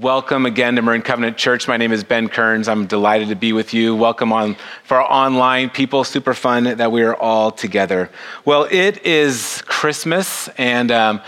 Welcome 0.00 0.44
again 0.44 0.76
to 0.76 0.82
Marin 0.82 1.00
Covenant 1.00 1.38
Church. 1.38 1.66
My 1.66 1.78
name 1.78 1.90
is 1.90 2.04
Ben 2.04 2.28
Kearns. 2.28 2.68
I'm 2.68 2.86
delighted 2.86 3.28
to 3.28 3.34
be 3.34 3.54
with 3.54 3.72
you. 3.72 3.96
Welcome 3.96 4.30
on 4.30 4.56
for 4.84 5.00
our 5.00 5.10
online 5.10 5.70
people. 5.70 6.04
Super 6.04 6.34
fun 6.34 6.64
that 6.64 6.92
we 6.92 7.02
are 7.02 7.14
all 7.14 7.50
together. 7.50 8.10
Well, 8.44 8.68
it 8.70 9.06
is 9.06 9.62
Christmas, 9.64 10.48
and 10.58 10.90
um, 10.90 11.22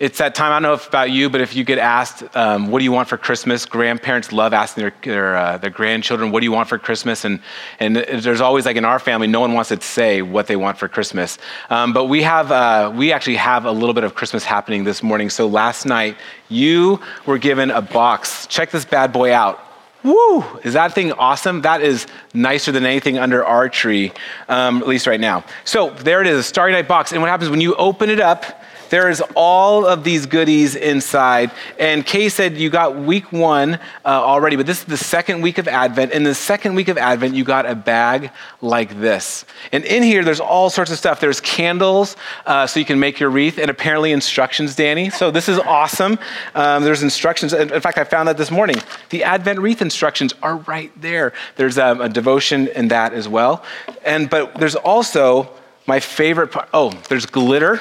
it's 0.00 0.18
that 0.18 0.34
time. 0.34 0.50
I 0.50 0.54
don't 0.56 0.62
know 0.62 0.86
about 0.88 1.12
you, 1.12 1.30
but 1.30 1.40
if 1.40 1.54
you 1.54 1.62
get 1.62 1.78
asked, 1.78 2.24
um, 2.34 2.66
"What 2.68 2.80
do 2.80 2.84
you 2.84 2.90
want 2.90 3.08
for 3.08 3.16
Christmas?" 3.16 3.64
Grandparents 3.64 4.32
love 4.32 4.52
asking 4.52 4.82
their 4.82 4.94
their, 5.02 5.36
uh, 5.36 5.58
their, 5.58 5.70
grandchildren, 5.70 6.32
"What 6.32 6.40
do 6.40 6.44
you 6.44 6.52
want 6.52 6.68
for 6.68 6.78
Christmas?" 6.78 7.24
And 7.24 7.38
and 7.78 7.96
there's 7.96 8.40
always 8.40 8.66
like 8.66 8.76
in 8.76 8.84
our 8.84 8.98
family, 8.98 9.28
no 9.28 9.38
one 9.38 9.52
wants 9.52 9.68
to 9.68 9.80
say 9.80 10.20
what 10.20 10.48
they 10.48 10.56
want 10.56 10.78
for 10.78 10.88
Christmas. 10.88 11.38
Um, 11.70 11.92
but 11.92 12.06
we 12.06 12.22
have 12.22 12.50
uh, 12.50 12.92
we 12.94 13.12
actually 13.12 13.36
have 13.36 13.66
a 13.66 13.70
little 13.70 13.94
bit 13.94 14.02
of 14.02 14.16
Christmas 14.16 14.42
happening 14.42 14.82
this 14.82 15.00
morning. 15.00 15.30
So 15.30 15.46
last 15.46 15.86
night, 15.86 16.16
you 16.48 17.00
were 17.24 17.38
given 17.38 17.70
a 17.70 17.80
box. 17.80 18.48
Check 18.48 18.72
this 18.72 18.84
bad 18.84 19.12
boy 19.12 19.32
out. 19.32 19.60
Woo! 20.02 20.44
Is 20.64 20.74
that 20.74 20.92
thing 20.92 21.12
awesome? 21.12 21.62
That 21.62 21.82
is 21.82 22.06
nicer 22.34 22.72
than 22.72 22.84
anything 22.84 23.16
under 23.18 23.44
our 23.44 23.68
tree, 23.68 24.12
um, 24.48 24.82
at 24.82 24.88
least 24.88 25.06
right 25.06 25.20
now. 25.20 25.44
So 25.64 25.90
there 25.90 26.20
it 26.20 26.26
is, 26.26 26.36
a 26.36 26.42
Starry 26.42 26.72
Night 26.72 26.88
box. 26.88 27.12
And 27.12 27.22
what 27.22 27.30
happens 27.30 27.48
when 27.48 27.62
you 27.62 27.74
open 27.76 28.10
it 28.10 28.20
up? 28.20 28.44
There 28.94 29.10
is 29.10 29.20
all 29.34 29.86
of 29.86 30.04
these 30.04 30.24
goodies 30.24 30.76
inside. 30.76 31.50
And 31.80 32.06
Kay 32.06 32.28
said 32.28 32.56
you 32.56 32.70
got 32.70 32.94
week 32.94 33.32
one 33.32 33.74
uh, 33.74 33.78
already, 34.04 34.54
but 34.54 34.66
this 34.66 34.78
is 34.78 34.84
the 34.84 34.96
second 34.96 35.42
week 35.42 35.58
of 35.58 35.66
Advent. 35.66 36.12
In 36.12 36.22
the 36.22 36.32
second 36.32 36.76
week 36.76 36.86
of 36.86 36.96
Advent, 36.96 37.34
you 37.34 37.42
got 37.42 37.66
a 37.66 37.74
bag 37.74 38.30
like 38.60 39.00
this. 39.00 39.46
And 39.72 39.84
in 39.84 40.04
here, 40.04 40.22
there's 40.22 40.38
all 40.38 40.70
sorts 40.70 40.92
of 40.92 40.98
stuff. 40.98 41.18
There's 41.18 41.40
candles 41.40 42.14
uh, 42.46 42.68
so 42.68 42.78
you 42.78 42.86
can 42.86 43.00
make 43.00 43.18
your 43.18 43.30
wreath, 43.30 43.58
and 43.58 43.68
apparently 43.68 44.12
instructions, 44.12 44.76
Danny. 44.76 45.10
So 45.10 45.32
this 45.32 45.48
is 45.48 45.58
awesome. 45.58 46.16
Um, 46.54 46.84
there's 46.84 47.02
instructions. 47.02 47.52
In 47.52 47.80
fact, 47.80 47.98
I 47.98 48.04
found 48.04 48.28
that 48.28 48.36
this 48.36 48.52
morning. 48.52 48.76
The 49.10 49.24
Advent 49.24 49.58
wreath 49.58 49.82
instructions 49.82 50.34
are 50.40 50.58
right 50.68 50.92
there. 51.00 51.32
There's 51.56 51.78
um, 51.78 52.00
a 52.00 52.08
devotion 52.08 52.68
in 52.68 52.86
that 52.94 53.12
as 53.12 53.26
well. 53.26 53.64
And 54.04 54.30
but 54.30 54.54
there's 54.54 54.76
also 54.76 55.50
my 55.88 55.98
favorite 55.98 56.52
part. 56.52 56.68
Oh, 56.72 56.90
there's 57.08 57.26
glitter. 57.26 57.80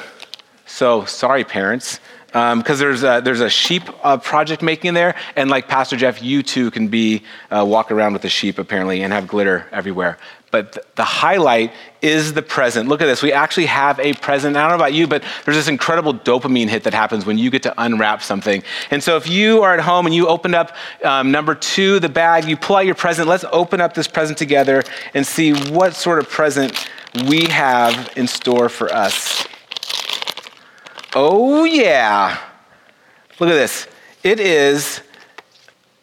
So 0.66 1.06
sorry, 1.06 1.44
parents, 1.44 2.00
because 2.28 2.52
um, 2.52 2.64
there's 2.78 3.04
a, 3.04 3.22
there's 3.24 3.42
a 3.42 3.50
sheep 3.50 3.84
uh, 4.04 4.18
project 4.18 4.62
making 4.64 4.96
there, 4.96 5.16
and 5.36 5.50
like 5.50 5.68
Pastor 5.68 5.96
Jeff, 5.96 6.22
you 6.22 6.42
too 6.42 6.72
can 6.72 6.88
be 6.88 7.24
uh, 7.52 7.64
walk 7.68 7.92
around 7.92 8.14
with 8.14 8.26
a 8.26 8.30
sheep 8.30 8.58
apparently 8.58 9.04
and 9.04 9.14
have 9.14 9.28
glitter 9.28 9.68
everywhere. 9.72 10.18
But 10.50 10.74
th- 10.74 10.86
the 10.96 11.04
highlight 11.04 11.74
is 12.02 12.34
the 12.34 12.42
present. 12.42 12.88
Look 12.88 13.02
at 13.02 13.06
this. 13.06 13.22
We 13.22 13.34
actually 13.34 13.66
have 13.68 14.00
a 14.00 14.14
present. 14.14 14.56
I 14.56 14.62
don't 14.62 14.70
know 14.70 14.76
about 14.76 14.94
you, 14.94 15.08
but 15.08 15.24
there's 15.46 15.58
this 15.58 15.68
incredible 15.68 16.14
dopamine 16.14 16.70
hit 16.70 16.84
that 16.84 16.94
happens 16.94 17.26
when 17.26 17.38
you 17.38 17.50
get 17.50 17.64
to 17.64 17.74
unwrap 17.78 18.22
something. 18.22 18.64
And 18.90 19.04
so 19.04 19.18
if 19.18 19.28
you 19.28 19.64
are 19.64 19.74
at 19.74 19.80
home 19.80 20.06
and 20.06 20.14
you 20.14 20.28
opened 20.28 20.56
up 20.56 20.76
um, 21.04 21.32
number 21.32 21.56
two, 21.56 22.00
the 22.00 22.10
bag, 22.10 22.46
you 22.46 22.56
pull 22.56 22.76
out 22.76 22.86
your 22.86 22.96
present. 22.96 23.28
Let's 23.28 23.46
open 23.52 23.82
up 23.82 23.96
this 23.96 24.08
present 24.08 24.38
together 24.38 24.84
and 25.14 25.26
see 25.26 25.54
what 25.72 25.96
sort 25.96 26.20
of 26.20 26.30
present 26.30 26.88
we 27.28 27.46
have 27.46 28.12
in 28.16 28.28
store 28.28 28.70
for 28.70 28.94
us. 28.94 29.48
Oh, 31.16 31.64
yeah. 31.64 32.40
Look 33.40 33.50
at 33.50 33.54
this. 33.54 33.88
It 34.24 34.40
is 34.40 35.02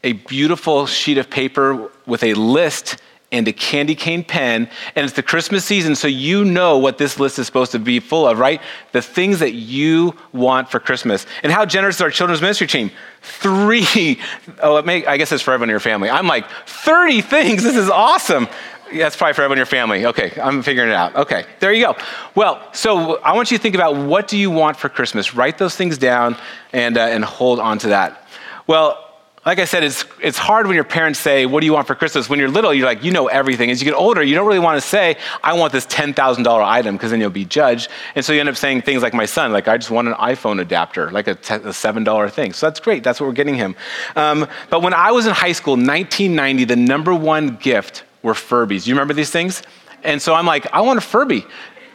a 0.05 0.13
beautiful 0.13 0.87
sheet 0.87 1.19
of 1.19 1.29
paper 1.29 1.91
with 2.07 2.23
a 2.23 2.35
list 2.35 2.97
and 3.33 3.47
a 3.47 3.53
candy 3.53 3.95
cane 3.95 4.25
pen. 4.25 4.69
And 4.97 5.05
it's 5.05 5.15
the 5.15 5.23
Christmas 5.23 5.65
season, 5.65 5.95
so 5.95 6.09
you 6.09 6.45
know 6.45 6.79
what 6.79 6.99
this 6.99 7.21
list 7.21 7.39
is 7.39 7.47
supposed 7.47 7.73
to 7.73 7.79
be 7.79 8.01
full 8.01 8.27
of, 8.27 8.39
right? 8.39 8.61
The 8.93 9.03
things 9.03 9.39
that 9.39 9.53
you 9.53 10.17
want 10.33 10.69
for 10.69 10.81
Christmas. 10.81 11.27
And 11.43 11.53
how 11.53 11.65
generous 11.65 11.97
is 11.97 12.03
our 12.03 12.11
children's 12.11 12.41
ministry 12.41 12.67
team? 12.67 12.91
Three. 13.23 14.19
Oh, 14.63 14.83
may, 14.83 15.07
I 15.07 15.17
guess 15.17 15.33
it's 15.33 15.43
for 15.43 15.53
everyone 15.53 15.71
in 15.71 15.73
your 15.73 15.81
family. 15.81 16.11
I'm 16.11 16.27
like, 16.27 16.47
30 16.67 17.23
things. 17.23 17.63
This 17.63 17.77
is 17.77 17.89
awesome. 17.89 18.47
That's 18.93 19.17
probably 19.17 19.35
for 19.35 19.43
everyone 19.43 19.59
in 19.59 19.59
your 19.59 19.67
family. 19.67 20.07
Okay, 20.07 20.33
I'm 20.41 20.63
figuring 20.63 20.91
it 20.91 20.95
out. 20.95 21.15
Okay, 21.17 21.45
there 21.61 21.73
you 21.73 21.85
go. 21.85 21.97
Well, 22.35 22.63
so 22.73 23.21
I 23.21 23.35
want 23.35 23.51
you 23.51 23.57
to 23.57 23.63
think 23.63 23.75
about 23.75 23.97
what 23.97 24.29
do 24.29 24.37
you 24.37 24.51
want 24.51 24.77
for 24.77 24.89
Christmas. 24.89 25.35
Write 25.35 25.59
those 25.59 25.77
things 25.77 25.99
down 25.99 26.37
and, 26.73 26.99
uh, 26.99 27.03
and 27.03 27.25
hold 27.25 27.61
on 27.61 27.79
to 27.79 27.89
that. 27.89 28.27
Well, 28.67 29.11
like 29.47 29.59
I 29.59 29.65
said, 29.65 29.83
it's, 29.83 30.05
it's 30.23 30.37
hard 30.37 30.67
when 30.67 30.75
your 30.75 30.85
parents 30.85 31.19
say, 31.19 31.47
What 31.47 31.61
do 31.61 31.67
you 31.67 31.73
want 31.73 31.87
for 31.87 31.95
Christmas? 31.95 32.29
When 32.29 32.39
you're 32.39 32.51
little, 32.51 32.75
you're 32.75 32.87
like, 32.87 33.03
You 33.03 33.11
know 33.11 33.29
everything. 33.29 33.71
As 33.71 33.81
you 33.81 33.87
get 33.87 33.97
older, 33.97 34.23
you 34.23 34.35
don't 34.35 34.47
really 34.47 34.59
want 34.59 34.81
to 34.81 34.87
say, 34.87 35.17
I 35.43 35.55
want 35.55 35.73
this 35.73 35.87
$10,000 35.87 36.47
item, 36.63 36.97
because 36.97 37.11
then 37.11 37.21
you'll 37.21 37.31
be 37.31 37.47
judged. 37.47 37.89
And 38.15 38.23
so 38.23 38.35
you 38.35 38.41
end 38.41 38.51
up 38.51 38.57
saying 38.57 38.83
things 38.83 39.03
like 39.03 39.15
my 39.15 39.25
son, 39.25 39.51
like, 39.51 39.67
I 39.67 39.79
just 39.79 39.91
want 39.91 40.09
an 40.09 40.15
iPhone 40.15 40.61
adapter, 40.61 41.11
like 41.11 41.27
a, 41.27 41.37
t- 41.37 41.55
a 41.55 41.59
$7 41.61 42.31
thing. 42.33 42.53
So 42.53 42.67
that's 42.67 42.81
great. 42.81 43.03
That's 43.03 43.19
what 43.19 43.29
we're 43.29 43.33
getting 43.33 43.55
him. 43.55 43.77
Um, 44.15 44.47
but 44.69 44.83
when 44.83 44.93
I 44.93 45.11
was 45.11 45.27
in 45.27 45.33
high 45.33 45.53
school, 45.53 45.73
1990, 45.73 46.65
the 46.65 46.77
number 46.77 47.15
one 47.15 47.57
gift 47.57 48.05
were 48.23 48.35
Furbies. 48.35 48.87
You 48.87 48.95
remember 48.95 49.15
these 49.15 49.31
things? 49.31 49.63
And 50.03 50.21
so 50.21 50.35
I'm 50.35 50.47
like, 50.47 50.67
I 50.73 50.81
want 50.81 50.99
a 50.99 51.03
Furby. 51.03 51.47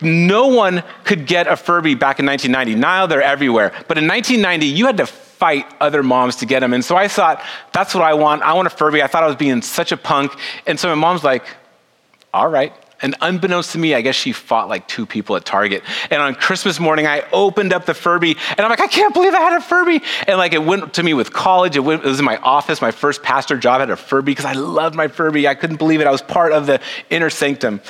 No 0.01 0.47
one 0.47 0.83
could 1.03 1.25
get 1.25 1.47
a 1.47 1.55
Furby 1.55 1.95
back 1.95 2.19
in 2.19 2.25
1990. 2.25 2.79
Now 2.79 3.05
they're 3.05 3.21
everywhere. 3.21 3.71
But 3.87 3.97
in 3.97 4.07
1990, 4.07 4.65
you 4.65 4.85
had 4.85 4.97
to 4.97 5.05
fight 5.05 5.65
other 5.79 6.03
moms 6.03 6.37
to 6.37 6.45
get 6.45 6.59
them. 6.59 6.73
And 6.73 6.83
so 6.83 6.95
I 6.95 7.07
thought, 7.07 7.43
that's 7.73 7.93
what 7.93 8.03
I 8.03 8.13
want. 8.13 8.41
I 8.43 8.53
want 8.53 8.67
a 8.67 8.69
Furby. 8.69 9.01
I 9.01 9.07
thought 9.07 9.23
I 9.23 9.27
was 9.27 9.35
being 9.35 9.61
such 9.61 9.91
a 9.91 9.97
punk. 9.97 10.33
And 10.65 10.79
so 10.79 10.89
my 10.89 10.95
mom's 10.95 11.23
like, 11.23 11.45
all 12.33 12.47
right. 12.47 12.73
And 13.01 13.15
unbeknownst 13.21 13.73
to 13.73 13.77
me, 13.77 13.93
I 13.93 14.01
guess 14.01 14.15
she 14.15 14.31
fought 14.31 14.69
like 14.69 14.87
two 14.87 15.05
people 15.05 15.35
at 15.35 15.45
Target. 15.45 15.83
And 16.09 16.21
on 16.21 16.33
Christmas 16.33 16.79
morning, 16.79 17.07
I 17.07 17.25
opened 17.33 17.73
up 17.73 17.85
the 17.85 17.93
Furby 17.93 18.37
and 18.49 18.59
I'm 18.61 18.69
like, 18.69 18.79
I 18.79 18.87
can't 18.87 19.13
believe 19.13 19.33
I 19.33 19.41
had 19.41 19.53
a 19.53 19.61
Furby. 19.61 20.01
And 20.27 20.37
like 20.37 20.53
it 20.53 20.63
went 20.63 20.93
to 20.93 21.03
me 21.03 21.13
with 21.13 21.33
college. 21.33 21.75
It, 21.75 21.81
went, 21.81 22.05
it 22.05 22.07
was 22.07 22.19
in 22.19 22.25
my 22.25 22.37
office. 22.37 22.81
My 22.81 22.91
first 22.91 23.21
pastor 23.21 23.57
job 23.57 23.81
had 23.81 23.89
a 23.89 23.97
Furby 23.97 24.31
because 24.31 24.45
I 24.45 24.53
loved 24.53 24.95
my 24.95 25.07
Furby. 25.09 25.47
I 25.47 25.55
couldn't 25.55 25.77
believe 25.77 25.99
it. 25.99 26.07
I 26.07 26.11
was 26.11 26.21
part 26.21 26.53
of 26.53 26.67
the 26.67 26.79
inner 27.09 27.29
sanctum. 27.29 27.81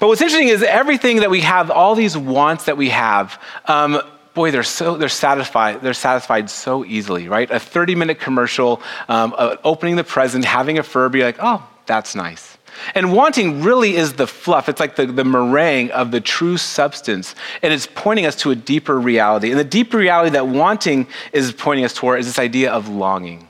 But 0.00 0.06
what's 0.08 0.22
interesting 0.22 0.48
is 0.48 0.62
everything 0.62 1.18
that 1.18 1.30
we 1.30 1.42
have, 1.42 1.70
all 1.70 1.94
these 1.94 2.16
wants 2.16 2.64
that 2.64 2.78
we 2.78 2.88
have, 2.88 3.38
um, 3.66 4.00
boy, 4.32 4.50
they're 4.50 4.62
so 4.62 4.96
they're 4.96 5.10
satisfied. 5.10 5.82
They're 5.82 5.92
satisfied 5.92 6.48
so 6.48 6.86
easily, 6.86 7.28
right? 7.28 7.50
A 7.50 7.56
30-minute 7.56 8.18
commercial, 8.18 8.80
um, 9.10 9.34
uh, 9.36 9.56
opening 9.62 9.96
the 9.96 10.04
present, 10.04 10.46
having 10.46 10.78
a 10.78 10.82
Furby, 10.82 11.22
like, 11.22 11.36
oh, 11.40 11.62
that's 11.84 12.14
nice. 12.14 12.56
And 12.94 13.12
wanting 13.12 13.62
really 13.62 13.96
is 13.96 14.14
the 14.14 14.26
fluff. 14.26 14.68
It's 14.68 14.80
like 14.80 14.96
the, 14.96 15.06
the 15.06 15.24
meringue 15.24 15.90
of 15.90 16.10
the 16.10 16.20
true 16.20 16.56
substance. 16.56 17.34
And 17.62 17.72
it's 17.72 17.88
pointing 17.94 18.26
us 18.26 18.36
to 18.36 18.50
a 18.50 18.54
deeper 18.54 18.98
reality. 18.98 19.50
And 19.50 19.58
the 19.58 19.64
deeper 19.64 19.98
reality 19.98 20.30
that 20.30 20.46
wanting 20.46 21.06
is 21.32 21.52
pointing 21.52 21.84
us 21.84 21.94
toward 21.94 22.20
is 22.20 22.26
this 22.26 22.38
idea 22.38 22.72
of 22.72 22.88
longing. 22.88 23.46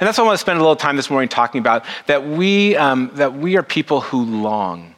And 0.00 0.06
that's 0.06 0.18
what 0.18 0.24
I 0.24 0.26
want 0.28 0.34
to 0.38 0.40
spend 0.40 0.58
a 0.58 0.62
little 0.62 0.76
time 0.76 0.96
this 0.96 1.10
morning 1.10 1.28
talking 1.28 1.58
about 1.58 1.84
that 2.06 2.26
we, 2.26 2.76
um, 2.76 3.10
that 3.14 3.34
we 3.34 3.56
are 3.56 3.62
people 3.62 4.00
who 4.00 4.24
long 4.24 4.94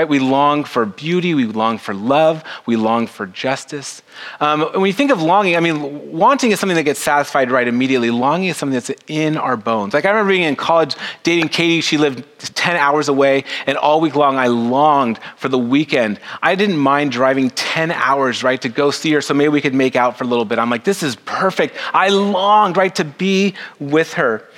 right? 0.00 0.08
We 0.08 0.18
long 0.18 0.64
for 0.64 0.86
beauty, 0.86 1.34
we 1.34 1.44
long 1.44 1.76
for 1.76 1.92
love, 1.92 2.42
we 2.64 2.76
long 2.76 3.06
for 3.06 3.26
justice. 3.26 4.00
Um, 4.40 4.62
when 4.72 4.86
you 4.86 4.94
think 4.94 5.10
of 5.10 5.20
longing, 5.20 5.56
I 5.56 5.60
mean, 5.60 6.10
wanting 6.10 6.52
is 6.52 6.58
something 6.58 6.76
that 6.76 6.84
gets 6.84 7.00
satisfied 7.00 7.50
right 7.50 7.68
immediately. 7.68 8.10
Longing 8.10 8.48
is 8.48 8.56
something 8.56 8.72
that's 8.72 8.90
in 9.08 9.36
our 9.36 9.58
bones. 9.58 9.92
Like 9.92 10.06
I 10.06 10.08
remember 10.08 10.30
being 10.30 10.44
in 10.44 10.56
college, 10.56 10.96
dating 11.22 11.50
Katie. 11.50 11.82
She 11.82 11.98
lived 11.98 12.24
10 12.38 12.76
hours 12.76 13.08
away, 13.08 13.44
and 13.66 13.76
all 13.76 14.00
week 14.00 14.16
long 14.16 14.38
I 14.38 14.46
longed 14.46 15.20
for 15.36 15.50
the 15.50 15.58
weekend. 15.58 16.18
I 16.42 16.54
didn't 16.54 16.78
mind 16.78 17.12
driving 17.12 17.50
10 17.50 17.90
hours, 17.92 18.42
right, 18.42 18.60
to 18.62 18.70
go 18.70 18.90
see 18.90 19.12
her 19.12 19.20
so 19.20 19.34
maybe 19.34 19.50
we 19.50 19.60
could 19.60 19.74
make 19.74 19.96
out 19.96 20.16
for 20.16 20.24
a 20.24 20.26
little 20.26 20.46
bit. 20.46 20.58
I'm 20.58 20.70
like, 20.70 20.84
this 20.84 21.02
is 21.02 21.16
perfect. 21.16 21.76
I 21.92 22.08
longed, 22.08 22.78
right, 22.78 22.94
to 22.94 23.04
be 23.04 23.54
with 23.78 24.14
her. 24.14 24.48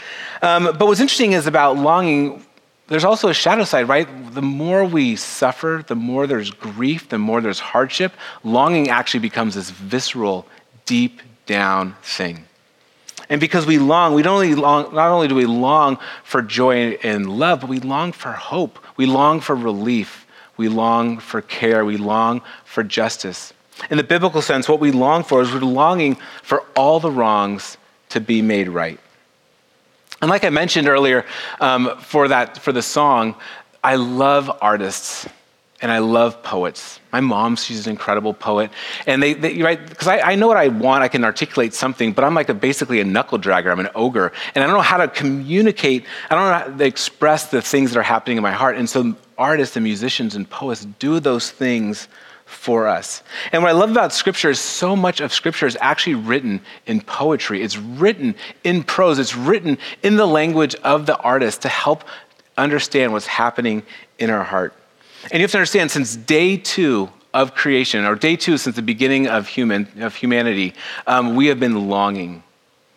Um, 0.40 0.64
but 0.64 0.86
what's 0.86 1.00
interesting 1.00 1.32
is 1.32 1.48
about 1.48 1.78
longing, 1.78 2.44
there's 2.88 3.04
also 3.04 3.28
a 3.28 3.34
shadow 3.34 3.64
side, 3.64 3.88
right? 3.88 4.08
The 4.34 4.42
more 4.42 4.84
we 4.84 5.16
suffer, 5.16 5.84
the 5.86 5.94
more 5.94 6.26
there's 6.26 6.50
grief, 6.50 7.08
the 7.08 7.18
more 7.18 7.40
there's 7.40 7.60
hardship, 7.60 8.12
longing 8.44 8.88
actually 8.88 9.20
becomes 9.20 9.54
this 9.54 9.70
visceral, 9.70 10.46
deep 10.84 11.22
down 11.46 11.96
thing. 12.02 12.44
And 13.28 13.40
because 13.40 13.64
we 13.64 13.78
long, 13.78 14.14
we 14.14 14.22
don't 14.22 14.34
only 14.34 14.54
long, 14.54 14.94
not 14.94 15.08
only 15.10 15.28
do 15.28 15.34
we 15.34 15.46
long 15.46 15.98
for 16.24 16.42
joy 16.42 16.98
and 17.02 17.30
love, 17.30 17.60
but 17.60 17.70
we 17.70 17.80
long 17.80 18.12
for 18.12 18.32
hope. 18.32 18.78
We 18.96 19.06
long 19.06 19.40
for 19.40 19.56
relief. 19.56 20.26
We 20.56 20.68
long 20.68 21.18
for 21.18 21.40
care. 21.40 21.84
We 21.84 21.96
long 21.96 22.42
for 22.64 22.82
justice. 22.82 23.54
In 23.90 23.96
the 23.96 24.04
biblical 24.04 24.42
sense, 24.42 24.68
what 24.68 24.80
we 24.80 24.92
long 24.92 25.24
for 25.24 25.40
is 25.40 25.52
we're 25.52 25.60
longing 25.60 26.18
for 26.42 26.60
all 26.76 27.00
the 27.00 27.10
wrongs 27.10 27.78
to 28.10 28.20
be 28.20 28.42
made 28.42 28.68
right. 28.68 29.00
And 30.22 30.30
like 30.30 30.44
I 30.44 30.50
mentioned 30.50 30.88
earlier, 30.88 31.26
um, 31.60 31.98
for 31.98 32.28
that 32.28 32.56
for 32.58 32.72
the 32.72 32.80
song, 32.80 33.34
I 33.82 33.96
love 33.96 34.56
artists 34.62 35.28
and 35.80 35.90
I 35.90 35.98
love 35.98 36.44
poets. 36.44 37.00
My 37.12 37.20
mom, 37.20 37.56
she's 37.56 37.86
an 37.86 37.90
incredible 37.90 38.32
poet, 38.32 38.70
and 39.04 39.20
they, 39.20 39.34
they 39.34 39.60
right 39.60 39.84
because 39.84 40.06
I, 40.06 40.20
I, 40.20 40.34
know 40.36 40.46
what 40.46 40.56
I 40.56 40.68
want. 40.68 41.02
I 41.02 41.08
can 41.08 41.24
articulate 41.24 41.74
something, 41.74 42.12
but 42.12 42.22
I'm 42.22 42.34
like 42.34 42.48
a, 42.48 42.54
basically 42.54 43.00
a 43.00 43.04
knuckle 43.04 43.36
dragger. 43.36 43.72
I'm 43.72 43.80
an 43.80 43.88
ogre, 43.96 44.32
and 44.54 44.62
I 44.62 44.68
don't 44.68 44.76
know 44.76 44.80
how 44.80 44.98
to 44.98 45.08
communicate. 45.08 46.06
I 46.30 46.36
don't 46.36 46.44
know 46.44 46.70
how 46.70 46.78
to 46.78 46.84
express 46.84 47.50
the 47.50 47.60
things 47.60 47.90
that 47.90 47.98
are 47.98 48.04
happening 48.04 48.36
in 48.36 48.44
my 48.44 48.52
heart. 48.52 48.76
And 48.76 48.88
so, 48.88 49.16
artists 49.36 49.74
and 49.74 49.82
musicians 49.82 50.36
and 50.36 50.48
poets 50.48 50.84
do 51.00 51.18
those 51.18 51.50
things 51.50 52.06
for 52.52 52.86
us. 52.86 53.22
And 53.50 53.62
what 53.62 53.70
I 53.70 53.72
love 53.72 53.90
about 53.90 54.12
Scripture 54.12 54.50
is 54.50 54.60
so 54.60 54.94
much 54.94 55.20
of 55.20 55.32
Scripture 55.32 55.66
is 55.66 55.76
actually 55.80 56.14
written 56.14 56.60
in 56.86 57.00
poetry. 57.00 57.62
It's 57.62 57.76
written 57.76 58.34
in 58.62 58.84
prose. 58.84 59.18
It's 59.18 59.34
written 59.34 59.78
in 60.02 60.16
the 60.16 60.26
language 60.26 60.74
of 60.76 61.06
the 61.06 61.16
artist 61.18 61.62
to 61.62 61.68
help 61.68 62.04
understand 62.56 63.12
what's 63.12 63.26
happening 63.26 63.82
in 64.18 64.30
our 64.30 64.44
heart. 64.44 64.74
And 65.24 65.34
you 65.34 65.40
have 65.40 65.50
to 65.52 65.58
understand, 65.58 65.90
since 65.90 66.16
day 66.16 66.56
two 66.56 67.08
of 67.32 67.54
creation, 67.54 68.04
or 68.04 68.14
day 68.14 68.36
two 68.36 68.58
since 68.58 68.76
the 68.76 68.82
beginning 68.82 69.26
of 69.26 69.48
human 69.48 69.88
of 70.00 70.14
humanity, 70.14 70.74
um, 71.06 71.34
we 71.34 71.46
have 71.46 71.58
been 71.58 71.88
longing. 71.88 72.42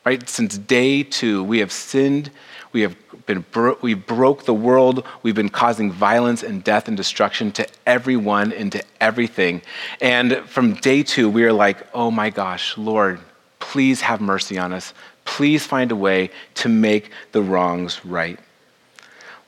Right 0.04 0.28
since 0.28 0.58
day 0.58 1.04
two, 1.04 1.44
we 1.44 1.60
have 1.60 1.72
sinned. 1.72 2.30
We 2.76 2.82
have 2.82 2.98
been 3.26 3.46
bro- 3.52 3.78
we 3.82 3.94
broke 3.94 4.44
the 4.44 4.54
world. 4.54 5.06
We've 5.24 5.34
been 5.34 5.48
causing 5.48 5.94
violence 5.94 6.44
and 6.44 6.62
death 6.62 6.90
and 6.90 6.98
destruction 6.98 7.54
to 7.54 7.66
everyone 7.88 8.52
and 8.52 8.70
to 8.74 8.84
everything. 9.00 9.62
And 10.02 10.40
from 10.46 10.74
day 10.74 11.02
two, 11.02 11.30
we 11.30 11.46
are 11.46 11.54
like, 11.54 11.88
oh 11.94 12.12
my 12.12 12.30
gosh, 12.30 12.78
Lord, 12.78 13.22
please 13.60 14.02
have 14.02 14.20
mercy 14.20 14.58
on 14.58 14.74
us. 14.74 14.94
Please 15.24 15.66
find 15.66 15.90
a 15.90 15.96
way 15.96 16.32
to 16.56 16.68
make 16.68 17.12
the 17.32 17.42
wrongs 17.42 18.04
right. 18.04 18.38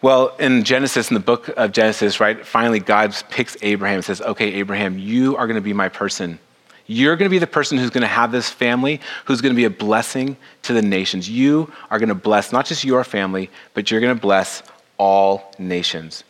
Well, 0.01 0.33
in 0.37 0.63
Genesis, 0.63 1.09
in 1.11 1.15
the 1.15 1.19
book 1.19 1.49
of 1.57 1.73
Genesis, 1.73 2.21
right, 2.21 2.45
finally 2.45 2.79
God 2.79 3.13
picks 3.29 3.57
Abraham 3.61 3.95
and 3.95 4.05
says, 4.05 4.21
okay, 4.21 4.53
Abraham, 4.53 4.97
you 4.97 5.35
are 5.35 5.47
going 5.47 5.55
to 5.55 5.61
be 5.61 5.73
my 5.73 5.89
person. 5.89 6.39
You're 6.87 7.17
going 7.17 7.29
to 7.29 7.33
be 7.33 7.39
the 7.39 7.47
person 7.47 7.77
who's 7.77 7.89
going 7.89 8.01
to 8.01 8.07
have 8.07 8.31
this 8.31 8.49
family, 8.49 9.01
who's 9.25 9.41
going 9.41 9.53
to 9.53 9.57
be 9.57 9.65
a 9.65 9.69
blessing 9.69 10.37
to 10.63 10.73
the 10.73 10.81
nations. 10.81 11.29
You 11.29 11.71
are 11.91 11.99
going 11.99 12.09
to 12.09 12.15
bless 12.15 12.53
not 12.53 12.65
just 12.65 12.85
your 12.85 13.03
family, 13.03 13.49
but 13.73 13.91
you're 13.91 13.99
going 13.99 14.15
to 14.15 14.21
bless 14.21 14.63
all 14.97 15.53
nations. 15.59 16.23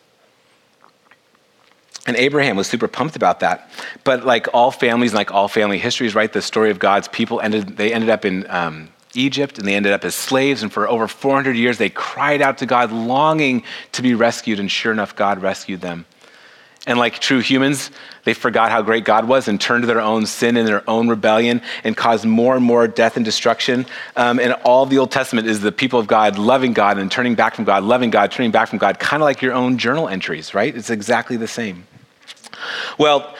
And 2.06 2.16
Abraham 2.16 2.56
was 2.56 2.66
super 2.66 2.88
pumped 2.88 3.16
about 3.16 3.40
that. 3.40 3.70
But 4.02 4.24
like 4.24 4.48
all 4.52 4.70
families, 4.70 5.14
like 5.14 5.30
all 5.30 5.46
family 5.46 5.78
histories, 5.78 6.14
right, 6.14 6.32
the 6.32 6.42
story 6.42 6.70
of 6.70 6.78
God's 6.78 7.06
people 7.06 7.40
ended, 7.40 7.76
they 7.76 7.92
ended 7.92 8.10
up 8.10 8.24
in 8.24 8.50
um, 8.50 8.88
Egypt 9.14 9.58
and 9.58 9.68
they 9.68 9.74
ended 9.74 9.92
up 9.92 10.04
as 10.04 10.14
slaves. 10.14 10.62
And 10.62 10.72
for 10.72 10.88
over 10.88 11.06
400 11.06 11.54
years, 11.54 11.78
they 11.78 11.90
cried 11.90 12.40
out 12.40 12.58
to 12.58 12.66
God, 12.66 12.90
longing 12.90 13.62
to 13.92 14.02
be 14.02 14.14
rescued. 14.14 14.58
And 14.58 14.70
sure 14.70 14.90
enough, 14.90 15.14
God 15.14 15.42
rescued 15.42 15.82
them. 15.82 16.06
And 16.88 16.98
like 16.98 17.20
true 17.20 17.40
humans, 17.40 17.90
they 18.24 18.34
forgot 18.34 18.70
how 18.70 18.82
great 18.82 19.04
God 19.04 19.28
was 19.28 19.46
and 19.46 19.60
turned 19.60 19.82
to 19.82 19.86
their 19.86 20.00
own 20.00 20.26
sin 20.26 20.56
and 20.56 20.66
their 20.66 20.82
own 20.88 21.08
rebellion 21.08 21.60
and 21.84 21.94
caused 21.96 22.24
more 22.24 22.56
and 22.56 22.64
more 22.64 22.88
death 22.88 23.16
and 23.16 23.24
destruction. 23.24 23.86
Um, 24.16 24.40
and 24.40 24.54
all 24.64 24.86
the 24.86 24.98
Old 24.98 25.10
Testament 25.10 25.46
is 25.46 25.60
the 25.60 25.70
people 25.70 26.00
of 26.00 26.06
God 26.06 26.38
loving 26.38 26.72
God 26.72 26.98
and 26.98 27.12
turning 27.12 27.34
back 27.34 27.54
from 27.54 27.64
God, 27.64 27.84
loving 27.84 28.10
God, 28.10 28.32
turning 28.32 28.50
back 28.50 28.68
from 28.68 28.78
God, 28.78 28.98
kind 28.98 29.22
of 29.22 29.24
like 29.24 29.42
your 29.42 29.52
own 29.52 29.76
journal 29.78 30.08
entries, 30.08 30.54
right? 30.54 30.74
It's 30.74 30.90
exactly 30.90 31.36
the 31.36 31.46
same. 31.46 31.86
Well, 32.98 33.36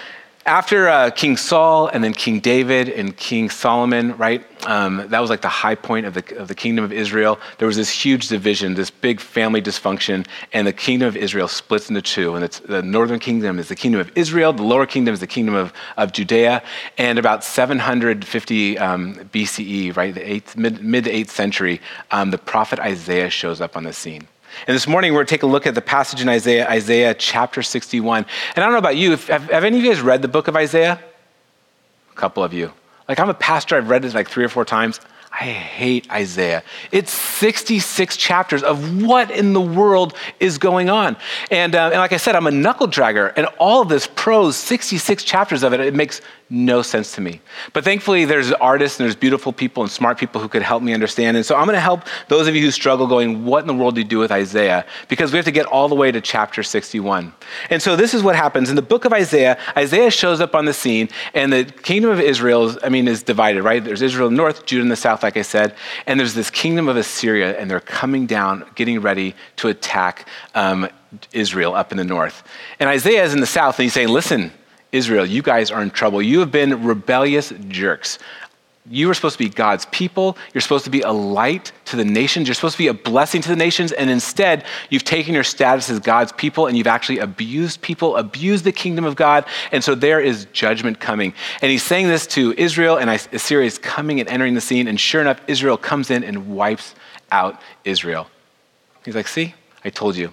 after 0.49 0.89
uh, 0.89 1.11
King 1.11 1.37
Saul 1.37 1.89
and 1.89 2.03
then 2.03 2.15
King 2.15 2.41
David 2.41 2.89
and 2.89 3.15
King 3.15 3.51
Solomon, 3.51 4.17
right? 4.17 4.43
Um, 4.67 5.07
that 5.09 5.21
was 5.21 5.29
like 5.29 5.43
the 5.43 5.49
high 5.49 5.75
point 5.75 6.07
of 6.07 6.15
the, 6.15 6.39
of 6.39 6.49
the 6.49 6.55
kingdom 6.55 6.87
of 6.87 6.91
Israel. 6.91 7.39
There 7.59 7.69
was 7.69 7.77
this 7.77 7.91
huge 7.91 8.29
division, 8.29 8.73
this 8.73 8.91
big 8.91 9.21
family 9.21 9.61
dysfunction, 9.61 10.27
and 10.55 10.67
the 10.67 10.73
kingdom 10.73 11.07
of 11.07 11.19
Israel 11.19 11.49
splits 11.49 11.91
into 11.91 12.01
two. 12.01 12.35
And 12.35 12.43
it's, 12.43 12.61
the 12.61 12.83
northern 12.83 13.21
kingdom 13.21 13.59
is 13.59 13.69
the 13.69 13.77
kingdom 13.77 14.01
of 14.01 14.11
Israel, 14.17 14.55
the 14.55 14.63
lower 14.63 14.87
kingdom 14.87 15.13
is 15.13 15.21
the 15.21 15.27
kingdom 15.27 15.55
of, 15.55 15.75
of 15.99 16.13
Judea. 16.13 16.63
And 16.97 17.19
about 17.19 17.45
750 17.45 18.79
um, 18.79 19.17
BCE, 19.17 19.95
right, 19.97 20.15
the 20.15 20.33
eighth, 20.33 20.57
mid, 20.57 20.83
mid 20.83 21.05
8th 21.05 21.29
century, 21.29 21.79
um, 22.11 22.31
the 22.31 22.39
prophet 22.39 22.79
Isaiah 22.79 23.29
shows 23.29 23.61
up 23.61 23.77
on 23.77 23.85
the 23.85 23.93
scene. 23.93 24.27
And 24.67 24.75
this 24.75 24.87
morning, 24.87 25.13
we're 25.13 25.19
going 25.19 25.27
to 25.27 25.31
take 25.31 25.43
a 25.43 25.47
look 25.47 25.67
at 25.67 25.75
the 25.75 25.81
passage 25.81 26.21
in 26.21 26.29
Isaiah, 26.29 26.69
Isaiah 26.69 27.15
chapter 27.15 27.63
61. 27.63 28.27
And 28.55 28.65
I 28.65 28.67
don't 28.67 28.73
know 28.73 28.79
about 28.79 28.97
you, 28.97 29.13
have, 29.13 29.27
have 29.27 29.65
any 29.65 29.79
of 29.79 29.85
you 29.85 29.91
guys 29.91 30.01
read 30.01 30.23
the 30.23 30.29
book 30.29 30.49
of 30.49 30.57
Isaiah? 30.57 31.01
A 32.11 32.15
couple 32.15 32.43
of 32.43 32.53
you. 32.53 32.73
Like, 33.09 33.21
I'm 33.21 33.31
a 33.31 33.35
pastor, 33.35 33.77
I've 33.77 33.89
read 33.89 34.05
it 34.05 34.15
like 34.15 34.29
three 34.29 34.45
or 34.45 34.49
four 34.49 34.65
times. 34.65 35.01
I 35.31 35.45
hate 35.45 36.11
Isaiah. 36.11 36.63
It's 36.91 37.13
66 37.13 38.17
chapters 38.17 38.63
of 38.63 39.03
what 39.03 39.31
in 39.31 39.53
the 39.53 39.61
world 39.61 40.15
is 40.41 40.59
going 40.59 40.89
on. 40.89 41.17
And, 41.51 41.75
uh, 41.75 41.91
and 41.93 41.99
like 41.99 42.13
I 42.13 42.17
said, 42.17 42.35
I'm 42.35 42.47
a 42.47 42.51
knuckle 42.51 42.89
dragger, 42.89 43.33
and 43.37 43.47
all 43.59 43.83
of 43.83 43.89
this 43.89 44.07
prose, 44.07 44.57
66 44.57 45.23
chapters 45.25 45.63
of 45.63 45.73
it, 45.73 45.81
it 45.81 45.95
makes 45.95 46.21
no 46.51 46.81
sense 46.81 47.15
to 47.15 47.21
me. 47.21 47.43
But 47.75 47.85
thankfully, 47.85 48.25
there's 48.25 48.53
artists 48.53 48.99
and 48.99 49.05
there's 49.05 49.17
beautiful 49.17 49.53
people 49.53 49.83
and 49.83 49.93
smart 49.93 50.19
people 50.19 50.41
who 50.41 50.49
could 50.49 50.63
help 50.63 50.83
me 50.83 50.95
understand. 50.95 51.37
And 51.37 51.45
so 51.45 51.55
I'm 51.55 51.67
going 51.67 51.75
to 51.75 51.81
help 51.81 52.05
those 52.29 52.49
of 52.49 52.57
you 52.57 52.63
who 52.63 52.71
struggle 52.71 53.07
going, 53.07 53.45
what 53.45 53.61
in 53.61 53.67
the 53.67 53.75
world 53.75 53.97
do 53.97 54.01
you 54.01 54.07
do 54.07 54.19
with 54.19 54.33
Isaiah? 54.33 54.87
Because 55.09 55.31
we 55.31 55.37
have 55.37 55.45
to 55.45 55.51
get 55.51 55.67
all 55.67 55.89
the 55.89 55.95
way 55.95 56.11
to 56.11 56.23
chapter 56.23 56.63
61. 56.63 57.35
And 57.69 57.83
so 57.83 57.97
this 57.97 58.15
is 58.15 58.23
what 58.23 58.35
happens. 58.35 58.71
In 58.71 58.77
the 58.77 58.83
book 58.83 59.05
of 59.05 59.13
Isaiah, 59.13 59.59
Isaiah 59.77 60.11
shows 60.11 60.41
up 60.41 60.55
on 60.55 60.65
the 60.65 60.73
scene, 60.73 61.11
and 61.35 61.53
the 61.53 61.65
kingdom 61.65 62.11
of 62.11 62.21
Israel, 62.21 62.69
is, 62.69 62.79
I 62.83 62.89
mean, 62.89 63.09
is 63.09 63.23
divided, 63.23 63.63
right? 63.63 63.85
There's 63.85 64.03
Israel 64.03 64.29
in 64.29 64.35
the 64.35 64.39
north, 64.39 64.65
Judah 64.65 64.83
in 64.83 64.89
the 64.89 64.97
south, 64.97 65.23
like 65.23 65.37
I 65.37 65.43
said. 65.43 65.75
And 66.07 66.19
there's 66.19 66.35
this 66.35 66.51
kingdom 66.51 66.89
of 66.89 66.97
Assyria, 66.97 67.59
and 67.59 67.71
they're 67.71 67.81
coming 67.81 68.25
down, 68.25 68.65
getting 68.75 69.01
ready 69.01 69.35
to 69.57 69.69
attack 69.69 70.27
um, 70.55 70.89
Israel 71.33 71.75
up 71.75 71.93
in 71.93 71.99
the 71.99 72.05
north. 72.05 72.43
And 72.81 72.89
Isaiah 72.89 73.25
is 73.25 73.35
in 73.35 73.41
the 73.41 73.47
south, 73.47 73.79
and 73.79 73.85
he's 73.85 73.93
saying, 73.93 74.09
listen, 74.09 74.51
Israel, 74.93 75.27
you 75.27 75.43
guys 75.43 75.71
are 75.71 75.83
in 75.83 75.91
trouble. 75.91 76.23
You 76.23 76.41
have 76.41 76.51
been 76.51 76.85
rebellious 76.85 77.53
jerks. 77.69 78.19
You 78.91 79.11
are 79.11 79.15
supposed 79.15 79.37
to 79.37 79.45
be 79.45 79.51
God's 79.51 79.85
people. 79.87 80.39
You're 80.55 80.63
supposed 80.63 80.85
to 80.85 80.91
be 80.91 81.03
a 81.03 81.13
light 81.13 81.73
to 81.87 81.97
the 81.97 82.05
nations. 82.05 82.49
You're 82.49 82.55
supposed 82.55 82.77
to 82.77 82.83
be 82.83 82.89
a 82.89 82.95
blessing 82.95 83.43
to 83.43 83.49
the 83.49 83.57
nations. 83.57 83.93
And 83.93 84.09
instead, 84.09 84.65
you've 84.89 85.05
taken 85.05 85.35
your 85.35 85.45
status 85.45 85.91
as 85.91 86.01
God's 86.01 86.33
people 86.33 86.67
and 86.67 86.77
you've 86.77 86.87
actually 86.87 87.19
abused 87.19 87.83
people, 87.83 88.17
abused 88.17 88.65
the 88.65 88.73
kingdom 88.73 89.05
of 89.05 89.15
God. 89.15 89.45
And 89.73 89.85
so 89.85 89.95
there 89.95 90.21
is 90.21 90.47
judgment 90.53 91.01
coming. 91.01 91.35
And 91.61 91.71
he's 91.71 91.83
saying 91.83 92.09
this 92.09 92.27
to 92.29 92.55
Israel, 92.57 92.97
and 92.97 93.11
Assyria 93.11 93.67
is 93.67 93.79
coming 93.79 94.21
and 94.21 94.29
entering 94.29 94.55
the 94.55 94.61
scene. 94.61 94.89
And 94.89 94.99
sure 94.99 95.21
enough, 95.21 95.41
Israel 95.47 95.77
comes 95.77 96.11
in 96.11 96.25
and 96.25 96.55
wipes 96.55 96.95
out 97.31 97.61
Israel. 97.85 98.29
He's 99.05 99.15
like, 99.15 99.29
See, 99.29 99.55
I 99.85 99.91
told 99.91 100.17
you. 100.17 100.33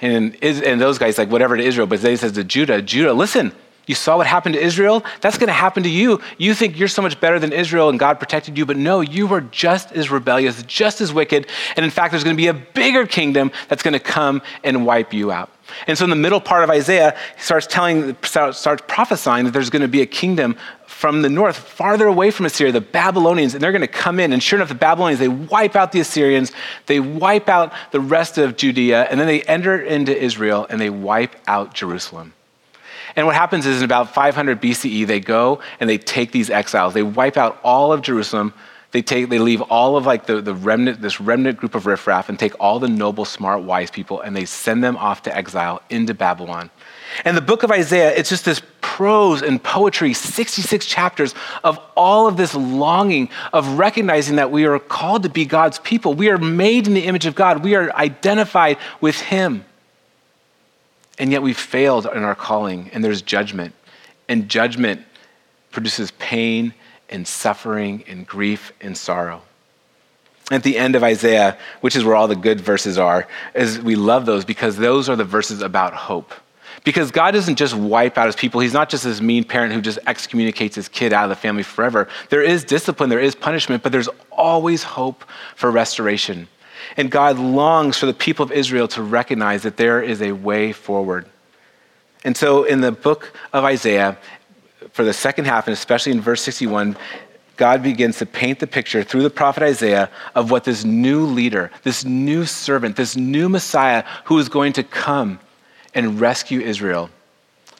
And, 0.00 0.36
and 0.42 0.80
those 0.80 0.98
guys, 0.98 1.18
like, 1.18 1.30
whatever 1.30 1.56
to 1.56 1.62
Israel, 1.62 1.86
but 1.86 2.02
then 2.02 2.10
he 2.12 2.16
says 2.16 2.32
to 2.32 2.44
Judah, 2.44 2.82
Judah, 2.82 3.12
listen, 3.12 3.52
you 3.86 3.94
saw 3.94 4.16
what 4.16 4.26
happened 4.26 4.54
to 4.54 4.60
Israel? 4.60 5.04
That's 5.20 5.38
going 5.38 5.48
to 5.48 5.52
happen 5.52 5.82
to 5.82 5.88
you. 5.88 6.20
You 6.38 6.54
think 6.54 6.78
you're 6.78 6.88
so 6.88 7.02
much 7.02 7.20
better 7.20 7.38
than 7.38 7.52
Israel 7.52 7.88
and 7.88 7.98
God 7.98 8.18
protected 8.18 8.56
you, 8.56 8.64
but 8.64 8.76
no, 8.76 9.00
you 9.00 9.26
were 9.26 9.42
just 9.42 9.92
as 9.92 10.10
rebellious, 10.10 10.62
just 10.64 11.00
as 11.00 11.12
wicked. 11.12 11.46
And 11.76 11.84
in 11.84 11.90
fact, 11.90 12.12
there's 12.12 12.24
going 12.24 12.36
to 12.36 12.40
be 12.40 12.48
a 12.48 12.54
bigger 12.54 13.06
kingdom 13.06 13.50
that's 13.68 13.82
going 13.82 13.92
to 13.92 14.00
come 14.00 14.42
and 14.62 14.86
wipe 14.86 15.12
you 15.12 15.30
out. 15.30 15.50
And 15.86 15.96
so 15.96 16.04
in 16.04 16.10
the 16.10 16.16
middle 16.16 16.40
part 16.40 16.62
of 16.62 16.70
Isaiah, 16.70 17.16
he 17.36 17.42
starts 17.42 17.66
telling, 17.66 18.16
starts 18.22 18.82
prophesying 18.86 19.44
that 19.46 19.52
there's 19.52 19.70
going 19.70 19.82
to 19.82 19.88
be 19.88 20.02
a 20.02 20.06
kingdom 20.06 20.56
from 20.86 21.22
the 21.22 21.28
north, 21.28 21.56
farther 21.56 22.06
away 22.06 22.30
from 22.30 22.46
Assyria, 22.46 22.72
the 22.72 22.80
Babylonians, 22.80 23.54
and 23.54 23.62
they're 23.62 23.72
going 23.72 23.82
to 23.82 23.88
come 23.88 24.20
in. 24.20 24.32
And 24.32 24.42
sure 24.42 24.58
enough, 24.58 24.68
the 24.68 24.74
Babylonians, 24.74 25.18
they 25.18 25.28
wipe 25.28 25.74
out 25.74 25.92
the 25.92 26.00
Assyrians, 26.00 26.52
they 26.86 27.00
wipe 27.00 27.48
out 27.48 27.72
the 27.90 28.00
rest 28.00 28.38
of 28.38 28.56
Judea, 28.56 29.04
and 29.10 29.18
then 29.18 29.26
they 29.26 29.42
enter 29.42 29.80
into 29.80 30.16
Israel 30.16 30.66
and 30.70 30.80
they 30.80 30.90
wipe 30.90 31.34
out 31.46 31.74
Jerusalem. 31.74 32.32
And 33.16 33.26
what 33.26 33.36
happens 33.36 33.66
is 33.66 33.78
in 33.78 33.84
about 33.84 34.12
500 34.12 34.60
BCE, 34.60 35.06
they 35.06 35.20
go 35.20 35.60
and 35.80 35.88
they 35.88 35.98
take 35.98 36.32
these 36.32 36.50
exiles. 36.50 36.94
They 36.94 37.02
wipe 37.02 37.36
out 37.36 37.60
all 37.62 37.92
of 37.92 38.02
Jerusalem. 38.02 38.52
They, 38.90 39.02
take, 39.02 39.28
they 39.28 39.38
leave 39.38 39.60
all 39.60 39.96
of 39.96 40.06
like 40.06 40.26
the, 40.26 40.40
the 40.40 40.54
remnant, 40.54 41.00
this 41.00 41.20
remnant 41.20 41.58
group 41.58 41.74
of 41.74 41.86
riffraff 41.86 42.28
and 42.28 42.38
take 42.38 42.54
all 42.60 42.78
the 42.78 42.88
noble, 42.88 43.24
smart, 43.24 43.62
wise 43.62 43.90
people 43.90 44.20
and 44.20 44.36
they 44.36 44.44
send 44.44 44.84
them 44.84 44.96
off 44.96 45.22
to 45.22 45.36
exile 45.36 45.82
into 45.90 46.14
Babylon. 46.14 46.70
And 47.24 47.36
the 47.36 47.42
book 47.42 47.62
of 47.62 47.70
Isaiah, 47.70 48.14
it's 48.14 48.28
just 48.28 48.44
this 48.44 48.62
prose 48.80 49.42
and 49.42 49.62
poetry, 49.62 50.12
66 50.12 50.86
chapters 50.86 51.34
of 51.64 51.80
all 51.96 52.28
of 52.28 52.36
this 52.36 52.54
longing 52.54 53.28
of 53.52 53.78
recognizing 53.78 54.36
that 54.36 54.50
we 54.50 54.66
are 54.66 54.78
called 54.78 55.24
to 55.24 55.28
be 55.28 55.44
God's 55.44 55.78
people. 55.80 56.14
We 56.14 56.30
are 56.30 56.38
made 56.38 56.86
in 56.86 56.94
the 56.94 57.04
image 57.04 57.26
of 57.26 57.34
God. 57.34 57.64
We 57.64 57.74
are 57.74 57.92
identified 57.96 58.78
with 59.00 59.20
Him. 59.20 59.64
And 61.18 61.30
yet 61.30 61.42
we've 61.42 61.56
failed 61.56 62.06
in 62.06 62.24
our 62.24 62.34
calling, 62.34 62.90
and 62.92 63.04
there's 63.04 63.22
judgment. 63.22 63.74
And 64.28 64.48
judgment 64.48 65.02
produces 65.70 66.10
pain 66.12 66.74
and 67.08 67.26
suffering 67.26 68.04
and 68.08 68.26
grief 68.26 68.72
and 68.80 68.96
sorrow. 68.96 69.42
At 70.50 70.62
the 70.62 70.76
end 70.76 70.94
of 70.94 71.02
Isaiah, 71.02 71.56
which 71.80 71.96
is 71.96 72.04
where 72.04 72.14
all 72.14 72.28
the 72.28 72.36
good 72.36 72.60
verses 72.60 72.98
are, 72.98 73.26
is 73.54 73.80
we 73.80 73.96
love 73.96 74.26
those 74.26 74.44
because 74.44 74.76
those 74.76 75.08
are 75.08 75.16
the 75.16 75.24
verses 75.24 75.62
about 75.62 75.94
hope. 75.94 76.34
Because 76.82 77.10
God 77.10 77.30
doesn't 77.30 77.56
just 77.56 77.74
wipe 77.74 78.18
out 78.18 78.26
his 78.26 78.36
people. 78.36 78.60
He's 78.60 78.74
not 78.74 78.90
just 78.90 79.04
this 79.04 79.20
mean 79.20 79.44
parent 79.44 79.72
who 79.72 79.80
just 79.80 79.98
excommunicates 80.06 80.76
his 80.76 80.88
kid 80.88 81.14
out 81.14 81.24
of 81.24 81.30
the 81.30 81.36
family 81.36 81.62
forever. 81.62 82.08
There 82.28 82.42
is 82.42 82.62
discipline, 82.62 83.08
there 83.08 83.20
is 83.20 83.34
punishment, 83.34 83.82
but 83.82 83.90
there's 83.90 84.08
always 84.30 84.82
hope 84.82 85.24
for 85.56 85.70
restoration. 85.70 86.46
And 86.96 87.10
God 87.10 87.38
longs 87.38 87.96
for 87.96 88.06
the 88.06 88.14
people 88.14 88.44
of 88.44 88.52
Israel 88.52 88.88
to 88.88 89.02
recognize 89.02 89.62
that 89.62 89.76
there 89.76 90.02
is 90.02 90.22
a 90.22 90.32
way 90.32 90.72
forward. 90.72 91.26
And 92.24 92.36
so 92.36 92.64
in 92.64 92.80
the 92.80 92.92
book 92.92 93.32
of 93.52 93.64
Isaiah, 93.64 94.18
for 94.92 95.04
the 95.04 95.12
second 95.12 95.46
half, 95.46 95.66
and 95.66 95.72
especially 95.72 96.12
in 96.12 96.20
verse 96.20 96.42
61, 96.42 96.96
God 97.56 97.82
begins 97.82 98.18
to 98.18 98.26
paint 98.26 98.58
the 98.58 98.66
picture 98.66 99.04
through 99.04 99.22
the 99.22 99.30
prophet 99.30 99.62
Isaiah 99.62 100.10
of 100.34 100.50
what 100.50 100.64
this 100.64 100.84
new 100.84 101.24
leader, 101.24 101.70
this 101.82 102.04
new 102.04 102.46
servant, 102.46 102.96
this 102.96 103.16
new 103.16 103.48
Messiah 103.48 104.04
who 104.24 104.38
is 104.38 104.48
going 104.48 104.72
to 104.74 104.82
come 104.82 105.38
and 105.94 106.20
rescue 106.20 106.60
Israel 106.60 107.10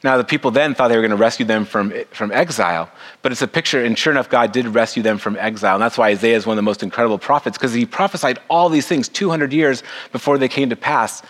Now, 0.05 0.19
the 0.19 0.25
people 0.25 0.51
then 0.51 0.75
thought 0.75 0.89
they 0.89 0.97
were 0.97 1.03
going 1.03 1.13
to 1.13 1.17
rescue 1.17 1.47
them 1.47 1.65
from, 1.65 1.91
from 2.11 2.31
exile, 2.31 2.91
but 3.23 3.33
it's 3.33 3.41
a 3.41 3.49
picture, 3.49 3.83
and 3.83 3.99
sure 3.99 4.13
enough, 4.13 4.29
God 4.29 4.53
did 4.53 4.67
rescue 4.67 5.03
them 5.03 5.17
from 5.17 5.35
exile. 5.39 5.77
And 5.77 5.83
that's 5.83 5.97
why 5.97 6.11
Isaiah 6.11 6.37
is 6.37 6.47
one 6.47 6.53
of 6.53 6.57
the 6.57 6.63
most 6.63 6.83
incredible 6.83 7.19
prophets, 7.19 7.57
because 7.57 7.73
he 7.73 7.87
prophesied 7.87 8.39
all 8.51 8.69
these 8.69 8.87
things 8.87 9.09
200 9.09 9.51
years 9.51 9.83
before 10.13 10.37
they 10.37 10.47
came 10.47 10.69
to 10.69 10.77
pass. 10.77 11.23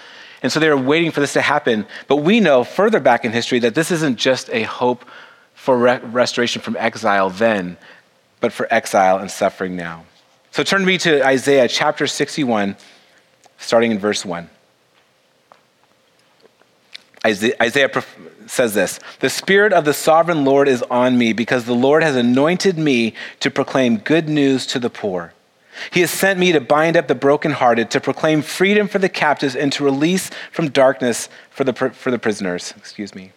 And 0.42 0.50
so 0.50 0.58
they 0.58 0.68
were 0.68 0.76
waiting 0.76 1.12
for 1.12 1.20
this 1.20 1.34
to 1.34 1.40
happen. 1.40 1.86
But 2.08 2.16
we 2.16 2.40
know 2.40 2.64
further 2.64 2.98
back 2.98 3.24
in 3.24 3.30
history 3.30 3.60
that 3.60 3.76
this 3.76 3.92
isn't 3.92 4.18
just 4.18 4.50
a 4.50 4.64
hope 4.64 5.04
for 5.54 5.78
re- 5.78 6.00
restoration 6.00 6.60
from 6.60 6.76
exile 6.76 7.30
then, 7.30 7.76
but 8.40 8.52
for 8.52 8.66
exile 8.74 9.18
and 9.18 9.30
suffering 9.30 9.76
now. 9.76 10.04
So 10.50 10.64
turn 10.64 10.84
me 10.84 10.98
to 10.98 11.24
Isaiah 11.24 11.68
chapter 11.68 12.08
61, 12.08 12.76
starting 13.56 13.92
in 13.92 14.00
verse 14.00 14.24
1. 14.24 14.50
Isaiah 17.24 17.88
says 18.50 18.74
this 18.74 19.00
The 19.20 19.30
Spirit 19.30 19.72
of 19.72 19.84
the 19.84 19.94
sovereign 19.94 20.44
Lord 20.44 20.68
is 20.68 20.82
on 20.84 21.18
me 21.18 21.32
because 21.32 21.64
the 21.64 21.74
Lord 21.74 22.02
has 22.02 22.16
anointed 22.16 22.78
me 22.78 23.14
to 23.40 23.50
proclaim 23.50 23.98
good 23.98 24.28
news 24.28 24.66
to 24.66 24.78
the 24.78 24.90
poor. 24.90 25.32
He 25.90 26.00
has 26.00 26.10
sent 26.10 26.38
me 26.38 26.52
to 26.52 26.60
bind 26.60 26.96
up 26.96 27.08
the 27.08 27.14
brokenhearted, 27.14 27.90
to 27.90 28.00
proclaim 28.00 28.42
freedom 28.42 28.86
for 28.86 28.98
the 28.98 29.08
captives, 29.08 29.56
and 29.56 29.72
to 29.72 29.84
release 29.84 30.30
from 30.52 30.70
darkness 30.70 31.28
for 31.50 31.64
the, 31.64 31.72
for 31.72 32.10
the 32.10 32.18
prisoners. 32.18 32.72
Excuse 32.76 33.14
me. 33.14 33.32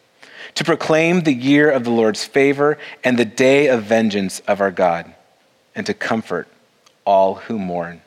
To 0.55 0.63
proclaim 0.63 1.21
the 1.21 1.33
year 1.33 1.69
of 1.69 1.83
the 1.83 1.89
Lord's 1.89 2.25
favor 2.25 2.77
and 3.03 3.17
the 3.17 3.25
day 3.25 3.67
of 3.67 3.83
vengeance 3.83 4.39
of 4.41 4.61
our 4.61 4.71
God, 4.71 5.13
and 5.75 5.85
to 5.85 5.93
comfort 5.93 6.47
all 7.05 7.35
who 7.35 7.57
mourn. 7.57 8.01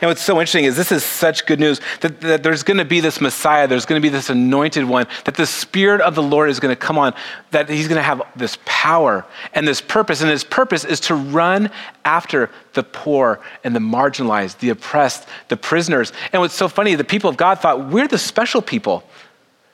And 0.00 0.08
what's 0.08 0.22
so 0.22 0.34
interesting 0.34 0.64
is 0.64 0.76
this 0.76 0.92
is 0.92 1.02
such 1.02 1.46
good 1.46 1.58
news 1.58 1.80
that, 2.00 2.20
that 2.20 2.42
there's 2.42 2.62
going 2.62 2.76
to 2.76 2.84
be 2.84 3.00
this 3.00 3.20
Messiah, 3.20 3.66
there's 3.66 3.86
going 3.86 4.00
to 4.00 4.02
be 4.02 4.10
this 4.10 4.30
anointed 4.30 4.84
one, 4.84 5.06
that 5.24 5.34
the 5.34 5.46
Spirit 5.46 6.00
of 6.00 6.14
the 6.14 6.22
Lord 6.22 6.50
is 6.50 6.60
going 6.60 6.74
to 6.74 6.80
come 6.80 6.98
on, 6.98 7.14
that 7.50 7.68
he's 7.68 7.88
going 7.88 7.96
to 7.96 8.02
have 8.02 8.22
this 8.36 8.58
power 8.64 9.24
and 9.54 9.66
this 9.66 9.80
purpose. 9.80 10.20
And 10.20 10.30
his 10.30 10.44
purpose 10.44 10.84
is 10.84 11.00
to 11.00 11.14
run 11.14 11.70
after 12.04 12.50
the 12.74 12.82
poor 12.82 13.40
and 13.64 13.74
the 13.74 13.80
marginalized, 13.80 14.58
the 14.58 14.70
oppressed, 14.70 15.28
the 15.48 15.56
prisoners. 15.56 16.12
And 16.32 16.40
what's 16.42 16.54
so 16.54 16.68
funny, 16.68 16.94
the 16.94 17.04
people 17.04 17.30
of 17.30 17.36
God 17.36 17.58
thought, 17.60 17.88
we're 17.88 18.08
the 18.08 18.18
special 18.18 18.62
people. 18.62 19.04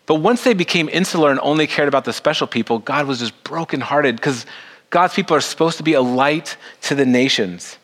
But 0.07 0.17
once 0.17 0.45
they 0.45 0.55
became 0.55 0.89
insular 0.91 1.31
and 1.31 1.41
only 1.41 1.67
cared 1.67 1.89
about 1.89 2.05
the 2.05 2.13
special 2.13 2.47
people, 2.47 2.79
God 2.79 3.07
was 3.07 3.21
just 3.21 3.43
brokenhearted 3.43 4.17
because 4.17 4.47
God's 4.91 5.15
people 5.15 5.37
are 5.37 5.41
supposed 5.41 5.79
to 5.79 5.83
be 5.83 5.95
a 5.95 6.03
light 6.03 6.57
to 6.83 6.95
the 6.95 7.07
nations. 7.07 7.79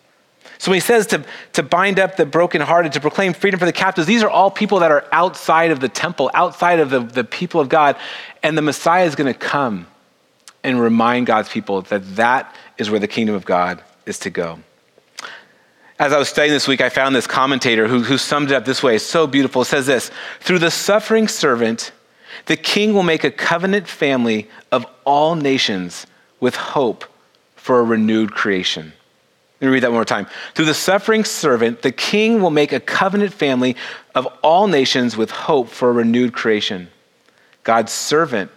So 0.61 0.71
when 0.71 0.77
he 0.77 0.81
says 0.81 1.07
to, 1.07 1.25
to 1.55 1.63
bind 1.63 1.99
up 1.99 2.17
the 2.17 2.27
brokenhearted, 2.27 2.93
to 2.93 3.01
proclaim 3.01 3.33
freedom 3.33 3.59
for 3.59 3.65
the 3.65 3.73
captives, 3.73 4.07
these 4.07 4.23
are 4.23 4.29
all 4.29 4.51
people 4.51 4.81
that 4.81 4.91
are 4.91 5.07
outside 5.11 5.71
of 5.71 5.81
the 5.81 5.89
temple, 5.89 6.31
outside 6.35 6.81
of 6.81 6.91
the, 6.91 7.01
the 7.01 7.25
people 7.25 7.63
of 7.63 7.71
God. 7.71 7.97
And 8.43 8.59
the 8.59 8.63
Messiah 8.63 9.07
is 9.07 9.15
going 9.15 9.33
to 9.33 9.39
come 9.39 9.87
and 10.63 10.79
remind 10.79 11.27
God's 11.27 11.49
people 11.49 11.81
that 11.83 12.17
that 12.17 12.55
is 12.77 12.91
where 12.91 13.01
the 13.01 13.09
kingdom 13.09 13.35
of 13.35 13.47
God 13.47 13.83
is 14.05 14.19
to 14.19 14.29
go. 14.29 14.59
As 15.99 16.13
I 16.13 16.19
was 16.19 16.29
studying 16.29 16.53
this 16.53 16.69
week, 16.69 16.83
I 16.83 16.91
found 16.91 17.17
this 17.17 17.27
commentator 17.27 17.89
who, 17.89 18.03
who 18.03 18.19
summed 18.19 18.51
it 18.51 18.55
up 18.55 18.67
this 18.67 18.83
way. 18.83 18.97
It's 18.97 19.05
so 19.05 19.27
beautiful. 19.27 19.63
It 19.63 19.65
says 19.65 19.87
this 19.87 20.11
Through 20.41 20.59
the 20.59 20.71
suffering 20.71 21.27
servant, 21.27 21.91
the 22.45 22.59
king 22.59 22.93
will 22.93 23.03
make 23.03 23.25
a 23.25 23.31
covenant 23.31 23.89
family 23.89 24.51
of 24.71 24.85
all 25.07 25.37
nations 25.37 26.07
with 26.39 26.55
hope 26.55 27.07
for 27.57 27.81
a 27.81 27.83
renewed 27.83 28.33
creation. 28.33 28.93
Let 29.61 29.69
me 29.69 29.75
read 29.75 29.83
that 29.83 29.91
one 29.91 29.97
more 29.97 30.05
time. 30.07 30.27
Through 30.55 30.65
the 30.65 30.75
suffering 30.75 31.23
servant, 31.23 31.83
the 31.83 31.93
king 31.93 32.41
will 32.41 32.51
make 32.51 32.73
a 32.73 32.81
covenant 32.81 33.35
family 33.35 33.77
of 34.15 34.27
all 34.43 34.67
nations 34.67 35.19
with 35.19 35.31
hope 35.31 35.69
for 35.69 35.91
a 35.91 35.93
renewed 35.93 36.33
creation. 36.33 36.89
God's 37.63 37.93
servant 37.93 38.51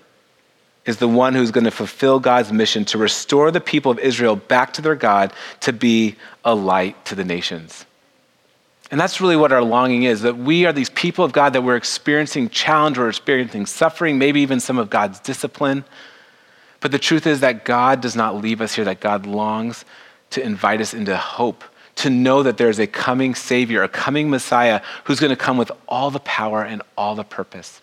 is 0.86 0.98
the 0.98 1.07
one 1.07 1.33
who's 1.33 1.51
going 1.51 1.65
to 1.65 1.72
fulfill 1.72 2.19
God's 2.19 2.53
mission 2.53 2.86
to 2.86 2.98
restore 2.98 3.51
the 3.51 3.60
people 3.60 3.91
of 3.91 4.00
Israel 4.00 4.36
back 4.36 4.74
to 4.74 4.81
their 4.81 4.95
God 4.95 5.33
to 5.62 5.74
be 5.74 6.15
a 6.45 6.55
light 6.55 7.03
to 7.05 7.15
the 7.15 7.25
nations. 7.25 7.86
And 8.89 9.00
that's 9.00 9.19
really 9.19 9.38
what 9.38 9.51
our 9.51 9.63
longing 9.63 10.03
is 10.03 10.22
that 10.22 10.38
we 10.38 10.65
are 10.65 10.74
these 10.74 10.89
people 10.89 11.25
of 11.25 11.31
God 11.31 11.53
that 11.53 11.63
we're 11.63 11.75
experiencing 11.75 12.50
challenge, 12.50 12.98
we're 12.98 13.10
experiencing 13.10 13.65
suffering, 13.65 14.17
maybe 14.17 14.41
even 14.41 14.60
some 14.60 14.77
of 14.77 14.89
God's 14.89 15.19
discipline. 15.19 15.83
But 16.79 16.91
the 16.91 17.00
truth 17.00 17.25
is 17.25 17.39
that 17.39 17.65
God 17.65 18.01
does 18.01 18.15
not 18.15 18.36
leave 18.36 18.62
us 18.62 18.75
here, 18.75 18.86
that 18.86 19.00
God 19.00 19.25
longs 19.25 19.83
to 20.33 20.43
invite 20.43 20.81
us 20.81 20.93
into 20.93 21.15
hope, 21.15 21.63
to 21.95 22.09
know 22.09 22.43
that 22.43 22.57
there's 22.57 22.79
a 22.79 22.87
coming 22.87 23.35
Savior, 23.35 23.83
a 23.83 23.89
coming 23.89 24.29
Messiah 24.29 24.81
who's 25.05 25.19
going 25.19 25.29
to 25.29 25.35
come 25.35 25.57
with 25.57 25.71
all 25.87 26.11
the 26.11 26.19
power 26.19 26.63
and 26.63 26.81
all 26.97 27.15
the 27.15 27.23
purpose. 27.23 27.81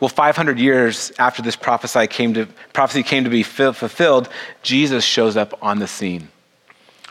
Well, 0.00 0.08
500 0.08 0.58
years 0.58 1.12
after 1.18 1.42
this 1.42 1.54
prophecy 1.54 2.06
came 2.08 2.34
to, 2.34 2.46
prophecy 2.72 3.04
came 3.04 3.24
to 3.24 3.30
be 3.30 3.44
fulfilled, 3.44 4.28
Jesus 4.62 5.04
shows 5.04 5.36
up 5.36 5.56
on 5.62 5.78
the 5.78 5.86
scene. 5.86 6.28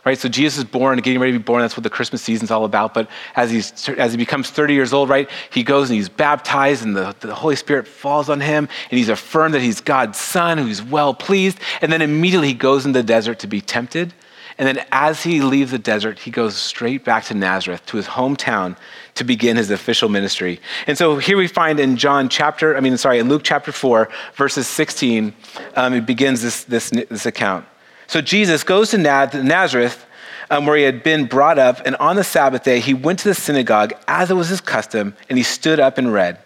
Right, 0.03 0.17
so 0.17 0.27
Jesus 0.27 0.57
is 0.57 0.63
born, 0.63 0.97
getting 0.99 1.19
ready 1.19 1.33
to 1.33 1.37
be 1.37 1.43
born. 1.43 1.61
That's 1.61 1.77
what 1.77 1.83
the 1.83 1.89
Christmas 1.89 2.23
season's 2.23 2.49
all 2.49 2.65
about. 2.65 2.95
But 2.95 3.07
as, 3.35 3.51
he's, 3.51 3.87
as 3.89 4.11
he 4.13 4.17
becomes 4.17 4.49
30 4.49 4.73
years 4.73 4.93
old, 4.93 5.09
right, 5.09 5.29
he 5.51 5.61
goes 5.61 5.91
and 5.91 5.95
he's 5.95 6.09
baptized, 6.09 6.83
and 6.83 6.95
the, 6.95 7.15
the 7.19 7.35
Holy 7.35 7.55
Spirit 7.55 7.87
falls 7.87 8.27
on 8.27 8.41
him, 8.41 8.67
and 8.89 8.97
he's 8.97 9.09
affirmed 9.09 9.53
that 9.53 9.61
he's 9.61 9.79
God's 9.79 10.17
son, 10.17 10.57
who's 10.57 10.81
well 10.81 11.13
pleased. 11.13 11.59
And 11.81 11.91
then 11.91 12.01
immediately 12.01 12.47
he 12.47 12.53
goes 12.55 12.87
in 12.87 12.93
the 12.93 13.03
desert 13.03 13.37
to 13.39 13.47
be 13.47 13.61
tempted. 13.61 14.11
And 14.57 14.67
then 14.67 14.85
as 14.91 15.21
he 15.21 15.41
leaves 15.41 15.71
the 15.71 15.79
desert, 15.79 16.19
he 16.19 16.31
goes 16.31 16.55
straight 16.55 17.05
back 17.05 17.25
to 17.25 17.35
Nazareth, 17.35 17.85
to 17.87 17.97
his 17.97 18.07
hometown, 18.07 18.77
to 19.15 19.23
begin 19.23 19.57
his 19.57 19.69
official 19.69 20.09
ministry. 20.09 20.59
And 20.87 20.97
so 20.97 21.17
here 21.17 21.37
we 21.37 21.47
find 21.47 21.79
in 21.79 21.95
John 21.95 22.27
chapter, 22.27 22.75
I 22.75 22.79
mean, 22.79 22.97
sorry, 22.97 23.19
in 23.19 23.29
Luke 23.29 23.41
chapter 23.43 23.71
4, 23.71 24.09
verses 24.35 24.67
16, 24.67 25.33
um, 25.75 25.93
it 25.93 26.05
begins 26.05 26.41
this, 26.41 26.63
this, 26.63 26.89
this 26.89 27.25
account. 27.25 27.65
So 28.11 28.19
Jesus 28.19 28.65
goes 28.65 28.89
to 28.89 28.97
Nazareth, 28.97 30.05
um, 30.49 30.65
where 30.65 30.75
he 30.75 30.83
had 30.83 31.01
been 31.01 31.27
brought 31.27 31.57
up, 31.57 31.81
and 31.85 31.95
on 31.95 32.17
the 32.17 32.25
Sabbath 32.25 32.61
day, 32.61 32.81
he 32.81 32.93
went 32.93 33.19
to 33.19 33.29
the 33.29 33.33
synagogue, 33.33 33.93
as 34.05 34.29
it 34.29 34.33
was 34.33 34.49
his 34.49 34.59
custom, 34.59 35.15
and 35.29 35.37
he 35.37 35.45
stood 35.45 35.79
up 35.79 35.97
and 35.97 36.11
read. 36.11 36.37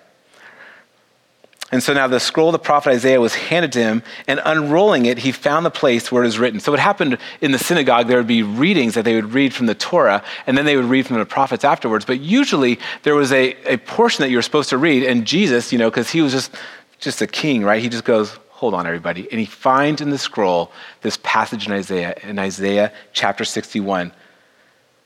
And 1.72 1.82
so 1.82 1.92
now 1.96 2.06
the 2.06 2.20
scroll 2.20 2.50
of 2.50 2.54
the 2.54 2.60
prophet 2.60 2.92
Isaiah 2.92 3.20
was 3.20 3.34
handed 3.34 3.72
to 3.72 3.80
him, 3.80 4.04
and 4.28 4.40
unrolling 4.46 5.08
it, 5.08 5.18
he 5.18 5.32
found 5.32 5.66
the 5.66 5.72
place 5.72 6.12
where 6.12 6.22
it 6.22 6.28
was 6.28 6.38
written. 6.38 6.60
So 6.60 6.72
what 6.72 6.80
happened 6.80 7.18
in 7.42 7.52
the 7.52 7.58
synagogue, 7.58 8.06
there 8.06 8.18
would 8.18 8.28
be 8.28 8.44
readings 8.44 8.94
that 8.94 9.04
they 9.04 9.16
would 9.16 9.34
read 9.34 9.52
from 9.52 9.66
the 9.66 9.74
Torah, 9.74 10.24
and 10.46 10.56
then 10.56 10.66
they 10.66 10.76
would 10.76 10.86
read 10.86 11.08
from 11.08 11.18
the 11.18 11.26
prophets 11.26 11.64
afterwards. 11.64 12.06
But 12.06 12.20
usually 12.20 12.78
there 13.02 13.16
was 13.16 13.32
a, 13.32 13.56
a 13.64 13.78
portion 13.78 14.22
that 14.22 14.30
you 14.30 14.38
were 14.38 14.44
supposed 14.44 14.70
to 14.70 14.78
read, 14.78 15.02
and 15.02 15.26
Jesus, 15.26 15.74
you 15.74 15.80
know, 15.80 15.90
because 15.90 16.12
he 16.12 16.22
was 16.22 16.32
just, 16.32 16.54
just 17.00 17.24
a 17.24 17.28
king, 17.28 17.64
right? 17.64 17.82
He 17.82 17.90
just 17.90 18.06
goes, 18.06 18.38
hold 18.56 18.74
on, 18.74 18.88
everybody. 18.88 19.28
And 19.30 19.40
he 19.40 19.46
finds 19.46 20.00
in 20.00 20.12
the 20.12 20.18
scroll 20.18 20.72
this 21.02 21.18
passage 21.24 21.68
in 21.68 21.74
Isaiah, 21.74 22.16
in 22.24 22.40
Isaiah 22.40 22.94
chapter 23.12 23.44
61. 23.44 24.14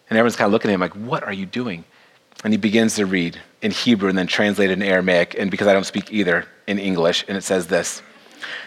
And 0.09 0.17
everyone's 0.17 0.35
kind 0.35 0.45
of 0.45 0.51
looking 0.51 0.69
at 0.69 0.75
him 0.75 0.81
like, 0.81 0.95
what 0.95 1.23
are 1.23 1.33
you 1.33 1.47
doing? 1.47 1.83
And 2.43 2.53
he 2.53 2.57
begins 2.57 2.95
to 2.97 3.07
read 3.07 3.39
in 3.63 3.71
Hebrew 3.71 4.07
and 4.07 4.17
then 4.17 4.27
translated 4.27 4.77
in 4.77 4.83
Aramaic, 4.83 5.35
and 5.37 5.49
because 5.49 5.67
I 5.67 5.73
don't 5.73 5.85
speak 5.85 6.13
either 6.13 6.45
in 6.67 6.77
English, 6.77 7.25
and 7.27 7.35
it 7.35 7.43
says 7.43 7.67
this 7.67 8.03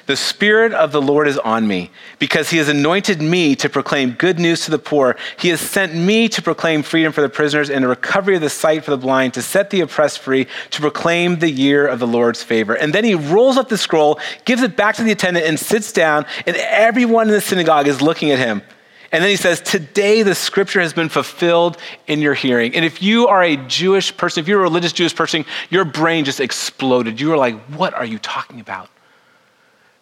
The 0.06 0.16
Spirit 0.16 0.72
of 0.72 0.92
the 0.92 1.00
Lord 1.00 1.28
is 1.28 1.38
on 1.38 1.66
me, 1.66 1.90
because 2.18 2.50
he 2.50 2.58
has 2.58 2.68
anointed 2.68 3.20
me 3.22 3.54
to 3.56 3.68
proclaim 3.68 4.12
good 4.12 4.38
news 4.38 4.64
to 4.64 4.70
the 4.70 4.78
poor. 4.78 5.16
He 5.38 5.48
has 5.48 5.60
sent 5.60 5.94
me 5.94 6.28
to 6.30 6.42
proclaim 6.42 6.82
freedom 6.82 7.12
for 7.12 7.20
the 7.20 7.28
prisoners 7.28 7.70
and 7.70 7.84
a 7.84 7.88
recovery 7.88 8.34
of 8.34 8.40
the 8.40 8.50
sight 8.50 8.84
for 8.84 8.90
the 8.90 8.96
blind, 8.96 9.34
to 9.34 9.42
set 9.42 9.70
the 9.70 9.80
oppressed 9.80 10.18
free, 10.18 10.46
to 10.70 10.80
proclaim 10.80 11.38
the 11.38 11.50
year 11.50 11.86
of 11.86 11.98
the 11.98 12.06
Lord's 12.06 12.42
favor. 12.42 12.74
And 12.74 12.92
then 12.92 13.04
he 13.04 13.14
rolls 13.14 13.56
up 13.56 13.68
the 13.68 13.78
scroll, 13.78 14.20
gives 14.44 14.62
it 14.62 14.76
back 14.76 14.96
to 14.96 15.02
the 15.02 15.12
attendant, 15.12 15.46
and 15.46 15.58
sits 15.58 15.92
down, 15.92 16.26
and 16.46 16.56
everyone 16.56 17.28
in 17.28 17.34
the 17.34 17.40
synagogue 17.40 17.86
is 17.86 18.02
looking 18.02 18.30
at 18.30 18.38
him. 18.38 18.62
And 19.12 19.22
then 19.22 19.30
he 19.30 19.36
says, 19.36 19.60
Today 19.60 20.22
the 20.22 20.34
scripture 20.34 20.80
has 20.80 20.94
been 20.94 21.10
fulfilled 21.10 21.76
in 22.06 22.20
your 22.20 22.32
hearing. 22.32 22.74
And 22.74 22.84
if 22.84 23.02
you 23.02 23.28
are 23.28 23.42
a 23.42 23.56
Jewish 23.56 24.16
person, 24.16 24.40
if 24.40 24.48
you're 24.48 24.60
a 24.60 24.62
religious 24.62 24.94
Jewish 24.94 25.14
person, 25.14 25.44
your 25.68 25.84
brain 25.84 26.24
just 26.24 26.40
exploded. 26.40 27.20
You 27.20 27.28
were 27.28 27.36
like, 27.36 27.60
What 27.76 27.92
are 27.92 28.06
you 28.06 28.18
talking 28.18 28.58
about? 28.58 28.88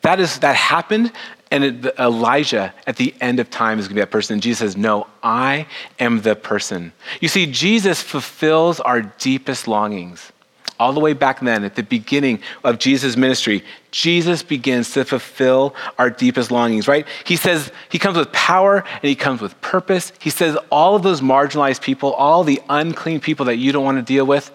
That 0.02 0.20
is 0.20 0.38
that 0.38 0.56
happened, 0.56 1.12
and 1.50 1.64
it, 1.64 1.98
Elijah 1.98 2.72
at 2.86 2.96
the 2.96 3.14
end 3.20 3.40
of 3.40 3.50
time 3.50 3.78
is 3.78 3.86
going 3.86 3.90
to 3.90 3.94
be 3.96 4.00
that 4.00 4.10
person. 4.10 4.34
And 4.34 4.42
Jesus 4.42 4.58
says, 4.58 4.76
"No, 4.76 5.06
I 5.22 5.66
am 5.98 6.22
the 6.22 6.36
person." 6.36 6.92
You 7.20 7.28
see, 7.28 7.46
Jesus 7.46 8.02
fulfills 8.02 8.80
our 8.80 9.02
deepest 9.02 9.68
longings 9.68 10.32
all 10.80 10.94
the 10.94 11.00
way 11.00 11.12
back 11.12 11.40
then 11.40 11.62
at 11.62 11.76
the 11.76 11.82
beginning 11.82 12.40
of 12.64 12.78
Jesus' 12.78 13.14
ministry, 13.14 13.62
Jesus 13.90 14.42
begins 14.42 14.90
to 14.92 15.04
fulfill 15.04 15.74
our 15.98 16.08
deepest 16.08 16.50
longings, 16.50 16.88
right? 16.88 17.06
He 17.24 17.36
says 17.36 17.70
he 17.90 17.98
comes 17.98 18.16
with 18.16 18.32
power 18.32 18.82
and 18.94 19.04
he 19.04 19.14
comes 19.14 19.42
with 19.42 19.60
purpose. 19.60 20.12
He 20.20 20.30
says, 20.30 20.56
all 20.70 20.96
of 20.96 21.02
those 21.02 21.20
marginalized 21.20 21.82
people, 21.82 22.14
all 22.14 22.44
the 22.44 22.62
unclean 22.70 23.20
people 23.20 23.44
that 23.46 23.56
you 23.56 23.72
don't 23.72 23.84
want 23.84 23.98
to 23.98 24.02
deal 24.02 24.24
with, 24.24 24.50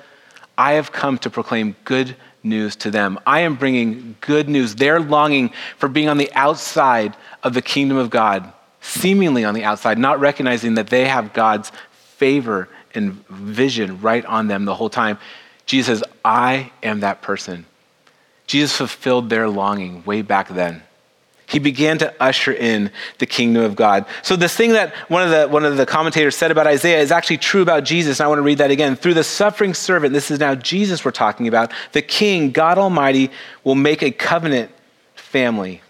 I 0.57 0.73
have 0.73 0.91
come 0.91 1.19
to 1.19 1.29
proclaim 1.29 1.75
good 1.85 2.15
news 2.45 2.75
to 2.77 2.91
them. 2.91 3.19
I 3.25 3.41
am 3.41 3.55
bringing 3.55 4.15
good 4.21 4.47
news. 4.47 4.75
They're 4.75 4.99
longing 4.99 5.51
for 5.77 5.89
being 5.89 6.07
on 6.07 6.17
the 6.17 6.31
outside 6.33 7.17
of 7.43 7.53
the 7.53 7.61
kingdom 7.61 7.97
of 7.97 8.09
God, 8.09 8.53
seemingly 8.81 9.43
on 9.43 9.53
the 9.53 9.63
outside, 9.63 9.97
not 9.97 10.19
recognizing 10.19 10.75
that 10.75 10.87
they 10.87 11.05
have 11.07 11.33
God's 11.33 11.71
favor 11.91 12.69
and 12.93 13.27
vision 13.27 13.99
right 14.01 14.25
on 14.25 14.47
them 14.47 14.65
the 14.65 14.75
whole 14.75 14.89
time. 14.89 15.17
Jesus 15.65 15.99
says, 15.99 16.09
I 16.23 16.71
am 16.83 17.01
that 17.01 17.21
person. 17.21 17.65
Jesus 18.47 18.75
fulfilled 18.77 19.29
their 19.29 19.49
longing 19.49 20.03
way 20.05 20.21
back 20.21 20.47
then. 20.49 20.83
He 21.47 21.59
began 21.59 21.97
to 21.99 22.13
usher 22.19 22.53
in 22.53 22.91
the 23.19 23.25
kingdom 23.25 23.63
of 23.63 23.75
God. 23.75 24.05
So, 24.23 24.35
this 24.35 24.55
thing 24.55 24.73
that 24.73 24.95
one 25.09 25.21
of, 25.21 25.29
the, 25.29 25.47
one 25.47 25.63
of 25.63 25.77
the 25.77 25.85
commentators 25.85 26.35
said 26.35 26.51
about 26.51 26.65
Isaiah 26.65 26.99
is 26.99 27.11
actually 27.11 27.37
true 27.37 27.61
about 27.61 27.83
Jesus. 27.83 28.19
And 28.19 28.25
I 28.25 28.27
want 28.27 28.39
to 28.39 28.43
read 28.43 28.57
that 28.57 28.71
again. 28.71 28.95
Through 28.95 29.13
the 29.13 29.23
suffering 29.23 29.73
servant, 29.73 30.13
this 30.13 30.31
is 30.31 30.39
now 30.39 30.55
Jesus 30.55 31.05
we're 31.05 31.11
talking 31.11 31.47
about, 31.47 31.71
the 31.91 32.01
king, 32.01 32.51
God 32.51 32.77
Almighty, 32.77 33.29
will 33.63 33.75
make 33.75 34.01
a 34.01 34.11
covenant 34.11 34.71
family 35.13 35.81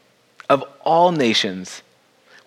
of 0.50 0.64
all 0.82 1.12
nations 1.12 1.82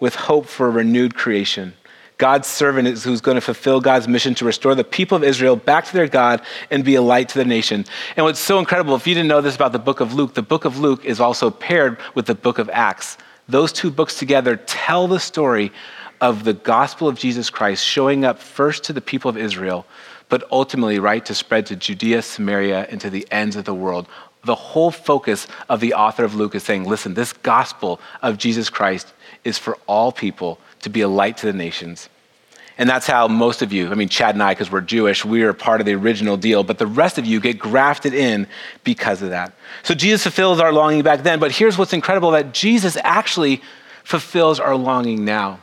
with 0.01 0.15
hope 0.15 0.47
for 0.47 0.67
a 0.67 0.71
renewed 0.71 1.15
creation. 1.15 1.75
God's 2.19 2.49
servant 2.49 2.89
is 2.89 3.05
who's 3.05 3.21
going 3.21 3.37
to 3.37 3.41
fulfill 3.41 3.81
God's 3.81 4.09
mission 4.09 4.35
to 4.35 4.45
restore 4.45 4.75
the 4.75 4.83
people 4.83 5.17
of 5.17 5.23
Israel 5.23 5.55
back 5.55 5.85
to 5.87 5.93
their 5.93 6.09
God 6.09 6.43
and 6.69 6.85
be 6.85 6.97
a 6.97 7.03
light 7.03 7.29
to 7.31 7.39
the 7.39 7.45
nation. 7.45 7.85
And 8.17 8.27
what's 8.27 8.41
so 8.41 8.59
incredible, 8.59 8.97
if 8.97 9.07
you 9.07 9.15
didn't 9.15 9.29
know 9.29 9.41
this 9.41 9.55
about 9.55 9.71
the 9.71 9.79
book 9.79 10.01
of 10.01 10.15
Luke, 10.15 10.35
the 10.35 10.43
book 10.43 10.65
of 10.65 10.81
Luke 10.81 11.05
is 11.05 11.21
also 11.21 11.49
paired 11.49 11.97
with 12.15 12.27
the 12.27 12.35
book 12.35 12.59
of 12.59 12.69
Acts. 12.71 13.19
Those 13.49 13.73
two 13.73 13.91
books 13.91 14.19
together 14.19 14.57
tell 14.57 15.07
the 15.07 15.21
story 15.21 15.73
of 16.21 16.43
the 16.43 16.55
gospel 16.55 17.07
of 17.07 17.17
Jesus 17.17 17.51
Christ 17.51 17.85
showing 17.85 18.25
up 18.25 18.41
first 18.41 18.83
to 18.85 18.93
the 18.93 19.01
people 19.01 19.29
of 19.29 19.37
Israel, 19.37 19.87
but 20.29 20.43
ultimately, 20.51 20.99
right, 20.99 21.25
to 21.25 21.35
spread 21.37 21.67
to 21.67 21.77
Judea, 21.77 22.23
Samaria, 22.23 22.89
and 22.91 23.01
to 23.01 23.11
the 23.11 23.29
ends 23.31 23.55
of 23.55 23.65
the 23.65 23.75
world. 23.75 24.09
The 24.45 24.57
whole 24.57 24.91
focus 24.91 25.47
of 25.69 25.79
the 25.79 25.95
author 25.95 26.25
of 26.25 26.35
Luke 26.35 26.57
is 26.57 26.65
saying, 26.65 26.85
listen, 26.85 27.15
this 27.15 27.33
gospel 27.33 28.01
of 28.23 28.39
Jesus 28.39 28.69
Christ 28.71 29.13
is 29.45 29.57
for 29.57 29.79
all 29.87 30.11
people 30.11 30.59
to 30.81 30.91
be 30.91 31.01
a 31.01 31.09
light 31.09 31.39
to 31.39 31.47
the 31.47 31.53
nations. 31.53 32.09
And 32.79 32.89
that's 32.89 33.09
how 33.09 33.27
most 33.27 33.61
of 33.61 33.73
you, 33.73 33.91
I 33.91 33.95
mean, 33.95 34.09
Chad 34.09 34.37
and 34.37 34.43
I, 34.43 34.53
because 34.53 34.71
we're 34.71 34.81
Jewish, 34.81 35.25
we 35.25 35.43
are 35.43 35.53
part 35.53 35.81
of 35.81 35.87
the 35.87 35.95
original 35.95 36.37
deal, 36.37 36.63
but 36.63 36.79
the 36.79 36.87
rest 36.87 37.19
of 37.19 37.27
you 37.27 37.41
get 37.41 37.59
grafted 37.59 38.15
in 38.15 38.47
because 38.85 39.21
of 39.21 39.31
that. 39.31 39.53
So 39.83 39.95
Jesus 39.95 40.23
fulfills 40.23 40.61
our 40.61 40.73
longing 40.73 41.03
back 41.03 41.25
then, 41.25 41.41
but 41.41 41.51
here's 41.51 41.77
what's 41.77 41.93
incredible 41.93 42.31
that 42.31 42.55
Jesus 42.55 42.97
actually 43.03 43.63
fulfills 44.05 44.61
our 44.61 44.77
longing 44.77 45.25
now. 45.25 45.59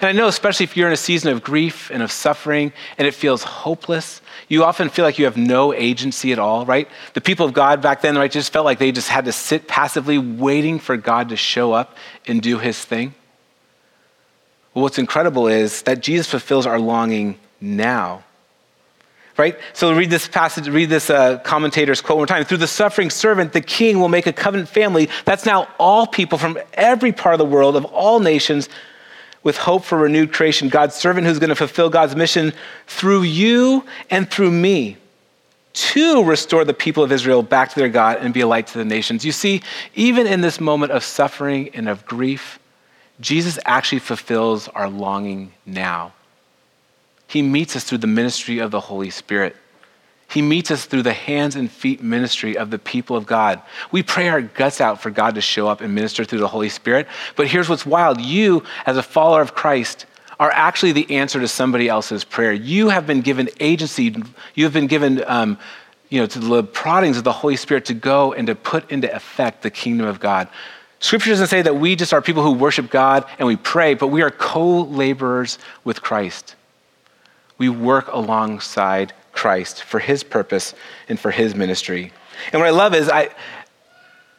And 0.00 0.08
I 0.08 0.12
know, 0.12 0.28
especially 0.28 0.64
if 0.64 0.76
you're 0.76 0.88
in 0.88 0.92
a 0.92 0.96
season 0.96 1.30
of 1.30 1.42
grief 1.42 1.90
and 1.90 2.02
of 2.02 2.10
suffering 2.10 2.72
and 2.98 3.06
it 3.06 3.14
feels 3.14 3.42
hopeless, 3.42 4.20
you 4.48 4.64
often 4.64 4.88
feel 4.88 5.04
like 5.04 5.18
you 5.18 5.26
have 5.26 5.36
no 5.36 5.72
agency 5.72 6.32
at 6.32 6.38
all, 6.38 6.66
right? 6.66 6.88
The 7.14 7.20
people 7.20 7.46
of 7.46 7.52
God 7.52 7.80
back 7.80 8.00
then, 8.00 8.16
right, 8.16 8.30
just 8.30 8.52
felt 8.52 8.64
like 8.64 8.78
they 8.78 8.92
just 8.92 9.08
had 9.08 9.26
to 9.26 9.32
sit 9.32 9.68
passively 9.68 10.18
waiting 10.18 10.78
for 10.78 10.96
God 10.96 11.28
to 11.28 11.36
show 11.36 11.72
up 11.72 11.96
and 12.26 12.42
do 12.42 12.58
his 12.58 12.82
thing. 12.84 13.14
Well, 14.74 14.82
what's 14.82 14.98
incredible 14.98 15.48
is 15.48 15.82
that 15.82 16.00
Jesus 16.00 16.28
fulfills 16.28 16.66
our 16.66 16.78
longing 16.78 17.38
now. 17.60 18.24
Right? 19.36 19.58
So 19.72 19.94
read 19.94 20.10
this 20.10 20.28
passage, 20.28 20.68
read 20.68 20.90
this 20.90 21.08
uh, 21.08 21.38
commentator's 21.38 22.00
quote 22.00 22.18
one 22.18 22.28
time. 22.28 22.44
Through 22.44 22.58
the 22.58 22.66
suffering 22.66 23.10
servant, 23.10 23.52
the 23.52 23.60
king 23.60 23.98
will 23.98 24.08
make 24.08 24.26
a 24.26 24.32
covenant 24.32 24.68
family. 24.68 25.08
That's 25.24 25.46
now 25.46 25.66
all 25.78 26.06
people 26.06 26.36
from 26.36 26.58
every 26.74 27.12
part 27.12 27.34
of 27.34 27.38
the 27.38 27.46
world, 27.46 27.74
of 27.74 27.86
all 27.86 28.20
nations, 28.20 28.68
with 29.42 29.56
hope 29.56 29.84
for 29.84 29.96
renewed 29.96 30.32
creation. 30.32 30.68
God's 30.68 30.94
servant 30.94 31.26
who's 31.26 31.38
going 31.38 31.48
to 31.48 31.56
fulfill 31.56 31.88
God's 31.88 32.14
mission 32.14 32.52
through 32.86 33.22
you 33.22 33.84
and 34.10 34.30
through 34.30 34.50
me 34.50 34.98
to 35.72 36.24
restore 36.24 36.64
the 36.64 36.74
people 36.74 37.02
of 37.02 37.10
Israel 37.10 37.42
back 37.42 37.70
to 37.70 37.78
their 37.78 37.88
God 37.88 38.18
and 38.20 38.34
be 38.34 38.40
a 38.40 38.46
light 38.46 38.66
to 38.68 38.78
the 38.78 38.84
nations. 38.84 39.24
You 39.24 39.32
see, 39.32 39.62
even 39.94 40.26
in 40.26 40.42
this 40.42 40.60
moment 40.60 40.92
of 40.92 41.02
suffering 41.02 41.70
and 41.74 41.88
of 41.88 42.04
grief, 42.04 42.58
Jesus 43.20 43.58
actually 43.64 43.98
fulfills 43.98 44.68
our 44.68 44.88
longing 44.88 45.52
now. 45.66 46.12
He 47.26 47.42
meets 47.42 47.76
us 47.76 47.84
through 47.84 47.98
the 47.98 48.06
ministry 48.06 48.58
of 48.58 48.70
the 48.70 48.80
Holy 48.80 49.10
Spirit. 49.10 49.54
He 50.28 50.42
meets 50.42 50.70
us 50.70 50.84
through 50.84 51.02
the 51.02 51.12
hands 51.12 51.56
and 51.56 51.70
feet 51.70 52.02
ministry 52.02 52.56
of 52.56 52.70
the 52.70 52.78
people 52.78 53.16
of 53.16 53.26
God. 53.26 53.60
We 53.90 54.02
pray 54.02 54.28
our 54.28 54.40
guts 54.40 54.80
out 54.80 55.00
for 55.02 55.10
God 55.10 55.34
to 55.34 55.40
show 55.40 55.68
up 55.68 55.80
and 55.80 55.94
minister 55.94 56.24
through 56.24 56.38
the 56.38 56.48
Holy 56.48 56.68
Spirit. 56.68 57.08
But 57.36 57.48
here's 57.48 57.68
what's 57.68 57.84
wild 57.84 58.20
you, 58.20 58.62
as 58.86 58.96
a 58.96 59.02
follower 59.02 59.42
of 59.42 59.54
Christ, 59.54 60.06
are 60.38 60.50
actually 60.50 60.92
the 60.92 61.16
answer 61.16 61.40
to 61.40 61.48
somebody 61.48 61.88
else's 61.88 62.24
prayer. 62.24 62.52
You 62.52 62.88
have 62.88 63.06
been 63.06 63.20
given 63.20 63.48
agency, 63.58 64.14
you 64.54 64.64
have 64.64 64.72
been 64.72 64.86
given. 64.86 65.22
Um, 65.26 65.58
you 66.10 66.20
know, 66.20 66.26
to 66.26 66.38
the 66.40 66.64
proddings 66.64 67.16
of 67.16 67.24
the 67.24 67.32
Holy 67.32 67.54
Spirit 67.54 67.84
to 67.84 67.94
go 67.94 68.32
and 68.32 68.48
to 68.48 68.56
put 68.56 68.90
into 68.90 69.14
effect 69.14 69.62
the 69.62 69.70
kingdom 69.70 70.08
of 70.08 70.18
God. 70.18 70.48
Scripture 71.00 71.30
doesn't 71.30 71.46
say 71.46 71.62
that 71.62 71.76
we 71.76 71.96
just 71.96 72.12
are 72.12 72.20
people 72.20 72.42
who 72.42 72.52
worship 72.52 72.90
God 72.90 73.24
and 73.38 73.48
we 73.48 73.56
pray, 73.56 73.94
but 73.94 74.08
we 74.08 74.22
are 74.22 74.30
co 74.30 74.82
laborers 74.82 75.58
with 75.82 76.02
Christ. 76.02 76.54
We 77.56 77.70
work 77.70 78.08
alongside 78.12 79.14
Christ 79.32 79.82
for 79.82 79.98
his 79.98 80.22
purpose 80.22 80.74
and 81.08 81.18
for 81.18 81.30
his 81.30 81.54
ministry. 81.54 82.12
And 82.52 82.60
what 82.60 82.68
I 82.68 82.70
love 82.70 82.94
is 82.94 83.08
I, 83.08 83.30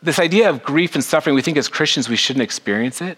this 0.04 0.19
idea 0.19 0.50
of 0.50 0.63
grief 0.63 0.93
and 0.93 1.04
suffering, 1.04 1.36
we 1.36 1.41
think 1.41 1.58
as 1.58 1.67
Christians 1.67 2.08
we 2.08 2.15
shouldn't 2.15 2.43
experience 2.43 3.02
it. 3.02 3.17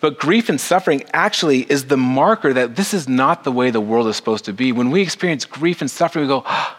But 0.00 0.18
grief 0.18 0.50
and 0.50 0.60
suffering 0.60 1.04
actually 1.14 1.62
is 1.70 1.86
the 1.86 1.96
marker 1.96 2.52
that 2.52 2.76
this 2.76 2.92
is 2.92 3.08
not 3.08 3.44
the 3.44 3.52
way 3.52 3.70
the 3.70 3.80
world 3.80 4.06
is 4.08 4.16
supposed 4.16 4.44
to 4.44 4.52
be. 4.52 4.72
When 4.72 4.90
we 4.90 5.00
experience 5.00 5.46
grief 5.46 5.80
and 5.80 5.90
suffering, 5.90 6.26
we 6.26 6.28
go, 6.28 6.42
oh, 6.44 6.76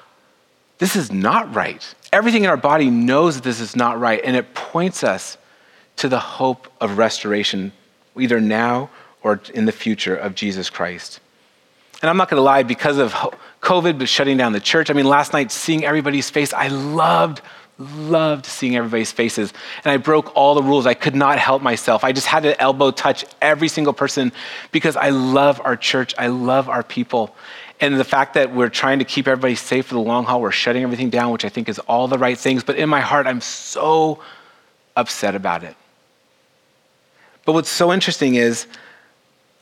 this 0.78 0.96
is 0.96 1.12
not 1.12 1.54
right. 1.56 1.84
Everything 2.14 2.44
in 2.44 2.50
our 2.52 2.58
body 2.58 2.92
knows 2.92 3.36
that 3.36 3.44
this 3.44 3.60
is 3.60 3.76
not 3.76 4.00
right, 4.00 4.22
and 4.24 4.36
it 4.36 4.54
points 4.54 5.04
us 5.04 5.40
to 5.98 6.10
the 6.10 6.20
hope 6.20 6.68
of 6.80 6.98
restoration, 6.98 7.72
either 8.18 8.40
now 8.40 8.90
or 9.24 9.42
in 9.54 9.66
the 9.66 9.72
future 9.72 10.16
of 10.16 10.36
Jesus 10.36 10.70
Christ. 10.70 11.20
And 12.02 12.10
I'm 12.10 12.18
not 12.18 12.30
going 12.30 12.40
to 12.40 12.44
lie, 12.44 12.64
because 12.64 12.98
of 12.98 13.14
COVID 13.62 13.98
but 13.98 14.08
shutting 14.08 14.38
down 14.38 14.54
the 14.54 14.60
church, 14.60 14.90
I 14.90 14.94
mean, 14.94 15.08
last 15.08 15.34
night 15.34 15.52
seeing 15.52 15.84
everybody's 15.84 16.30
face, 16.30 16.54
I 16.54 16.68
loved, 16.68 17.42
loved 17.80 18.46
seeing 18.46 18.76
everybody's 18.76 19.12
faces. 19.12 19.52
And 19.84 19.92
I 19.92 19.98
broke 19.98 20.36
all 20.36 20.54
the 20.54 20.62
rules. 20.62 20.86
I 20.86 20.94
could 20.94 21.16
not 21.16 21.40
help 21.40 21.64
myself. 21.64 22.04
I 22.04 22.12
just 22.12 22.28
had 22.28 22.44
to 22.44 22.60
elbow 22.62 22.92
touch 22.92 23.26
every 23.42 23.68
single 23.68 23.94
person 23.94 24.32
because 24.72 24.96
I 24.96 25.10
love 25.10 25.60
our 25.64 25.76
church. 25.76 26.14
I 26.20 26.28
love 26.28 26.70
our 26.70 26.84
people. 26.84 27.36
And 27.80 28.00
the 28.00 28.04
fact 28.04 28.36
that 28.36 28.54
we're 28.54 28.70
trying 28.70 29.00
to 29.00 29.06
keep 29.06 29.28
everybody 29.28 29.56
safe 29.56 29.88
for 29.88 29.96
the 29.96 30.00
long 30.00 30.26
haul, 30.26 30.42
we're 30.42 30.52
shutting 30.52 30.84
everything 30.84 31.10
down, 31.10 31.32
which 31.32 31.46
I 31.46 31.50
think 31.50 31.68
is 31.70 31.80
all 31.80 32.08
the 32.08 32.20
right 32.20 32.38
things. 32.38 32.64
But 32.64 32.76
in 32.76 32.90
my 32.90 33.02
heart, 33.02 33.26
I'm 33.26 33.42
so 33.42 34.20
upset 34.96 35.36
about 35.36 35.64
it. 35.64 35.76
But 37.48 37.54
what's 37.54 37.70
so 37.70 37.94
interesting 37.94 38.36
is 38.36 38.68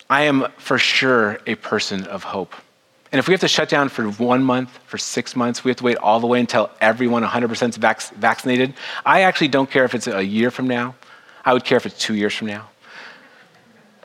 I 0.10 0.24
am 0.24 0.48
for 0.58 0.80
sure 0.80 1.39
a 1.45 1.54
person 1.54 2.06
of 2.06 2.24
hope. 2.24 2.56
And 3.12 3.19
if 3.19 3.28
we 3.28 3.34
have 3.34 3.41
to 3.41 3.48
shut 3.48 3.69
down 3.69 3.89
for 3.89 4.10
one 4.10 4.43
month, 4.43 4.71
for 4.88 4.98
six 4.98 5.36
months, 5.36 5.63
we 5.63 5.69
have 5.69 5.78
to 5.78 5.84
wait 5.84 5.98
all 5.98 6.19
the 6.19 6.26
way 6.26 6.39
until 6.39 6.71
everyone 6.82 7.21
100% 7.21 7.69
is 7.69 7.78
vac- 7.78 8.10
vaccinated. 8.15 8.74
I 9.06 9.21
actually 9.21 9.50
don't 9.50 9.69
care 9.69 9.86
if 9.86 9.93
it's 9.93 10.08
a 10.08 10.26
year 10.26 10.50
from 10.50 10.67
now. 10.67 10.95
I 11.45 11.54
would 11.54 11.63
care 11.63 11.78
if 11.78 11.86
it's 11.86 12.00
two 12.00 12.15
years 12.15 12.34
from 12.34 12.48
now. 12.48 12.69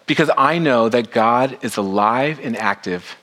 Because 0.04 0.30
I 0.36 0.58
know 0.58 0.90
that 0.90 1.10
God 1.10 1.56
is 1.62 1.78
alive 1.78 2.38
and 2.42 2.58
active 2.58 3.16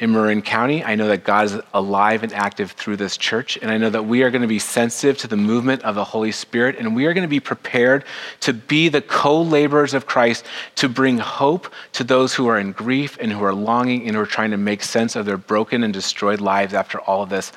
in 0.00 0.10
Marin 0.10 0.42
County. 0.42 0.82
I 0.82 0.96
know 0.96 1.06
that 1.08 1.22
God 1.22 1.46
is 1.46 1.60
alive 1.72 2.24
and 2.24 2.32
active 2.32 2.72
through 2.72 2.96
this 2.96 3.16
church, 3.16 3.56
and 3.62 3.70
I 3.70 3.78
know 3.78 3.90
that 3.90 4.04
we 4.04 4.22
are 4.24 4.30
going 4.30 4.42
to 4.42 4.48
be 4.48 4.58
sensitive 4.58 5.16
to 5.18 5.28
the 5.28 5.36
movement 5.36 5.82
of 5.82 5.94
the 5.94 6.02
Holy 6.02 6.32
Spirit, 6.32 6.76
and 6.78 6.96
we 6.96 7.06
are 7.06 7.14
going 7.14 7.22
to 7.22 7.28
be 7.28 7.40
prepared 7.40 8.04
to 8.40 8.52
be 8.52 8.88
the 8.88 9.00
co 9.00 9.40
laborers 9.40 9.94
of 9.94 10.06
Christ 10.06 10.44
to 10.76 10.88
bring 10.88 11.18
hope 11.18 11.72
to 11.92 12.02
those 12.02 12.34
who 12.34 12.48
are 12.48 12.58
in 12.58 12.72
grief 12.72 13.16
and 13.20 13.32
who 13.32 13.44
are 13.44 13.54
longing 13.54 14.06
and 14.06 14.16
who 14.16 14.22
are 14.22 14.26
trying 14.26 14.50
to 14.50 14.56
make 14.56 14.82
sense 14.82 15.14
of 15.14 15.26
their 15.26 15.38
broken 15.38 15.84
and 15.84 15.92
destroyed 15.92 16.40
lives 16.40 16.74
after 16.74 16.98
all 17.00 17.22
of 17.22 17.30
this. 17.30 17.52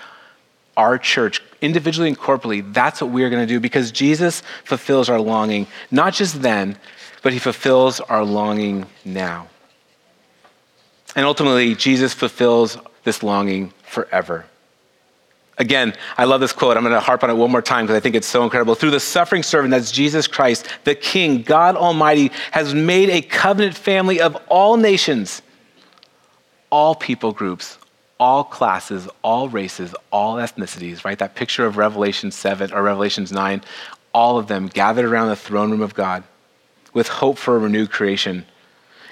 Our 0.75 0.99
church, 0.99 1.41
individually 1.61 2.09
and 2.09 2.19
corporately, 2.19 2.71
that's 2.71 3.01
what 3.01 3.09
we 3.09 3.23
are 3.23 3.31
going 3.31 3.41
to 3.41 3.51
do 3.51 3.59
because 3.59 3.91
Jesus 3.91 4.43
fulfills 4.63 5.09
our 5.09 5.19
longing, 5.19 5.65
not 5.89 6.13
just 6.13 6.43
then, 6.43 6.77
but 7.23 7.33
he 7.33 7.39
fulfills 7.39 7.99
our 7.99 8.23
longing 8.23 8.85
now. 9.03 9.47
And 11.17 11.25
ultimately, 11.25 11.73
Jesus 11.73 12.13
fulfills 12.13 12.77
this 13.03 13.23
longing 13.23 13.73
forever. 13.81 14.45
Again, 15.57 15.95
I 16.15 16.25
love 16.25 16.41
this 16.41 16.53
quote. 16.53 16.77
I'm 16.77 16.83
going 16.83 16.93
to 16.93 16.99
harp 16.99 17.23
on 17.23 17.31
it 17.31 17.33
one 17.33 17.49
more 17.49 17.63
time 17.63 17.85
because 17.85 17.97
I 17.97 17.99
think 17.99 18.13
it's 18.13 18.27
so 18.27 18.43
incredible. 18.43 18.75
Through 18.75 18.91
the 18.91 18.99
suffering 18.99 19.41
servant, 19.41 19.71
that's 19.71 19.91
Jesus 19.91 20.27
Christ, 20.27 20.67
the 20.83 20.93
King, 20.93 21.41
God 21.41 21.75
Almighty, 21.75 22.31
has 22.51 22.75
made 22.75 23.09
a 23.09 23.23
covenant 23.23 23.75
family 23.75 24.21
of 24.21 24.35
all 24.47 24.77
nations, 24.77 25.41
all 26.69 26.93
people 26.93 27.31
groups, 27.31 27.79
all 28.19 28.43
classes, 28.43 29.09
all 29.23 29.49
races, 29.49 29.95
all 30.11 30.35
ethnicities, 30.35 31.03
right? 31.03 31.17
That 31.17 31.33
picture 31.33 31.65
of 31.65 31.77
Revelation 31.77 32.29
7 32.29 32.71
or 32.71 32.83
Revelations 32.83 33.31
9, 33.31 33.63
all 34.13 34.37
of 34.37 34.47
them 34.47 34.67
gathered 34.67 35.05
around 35.05 35.29
the 35.29 35.35
throne 35.35 35.71
room 35.71 35.81
of 35.81 35.95
God 35.95 36.23
with 36.93 37.07
hope 37.07 37.39
for 37.39 37.55
a 37.55 37.59
renewed 37.59 37.89
creation 37.89 38.45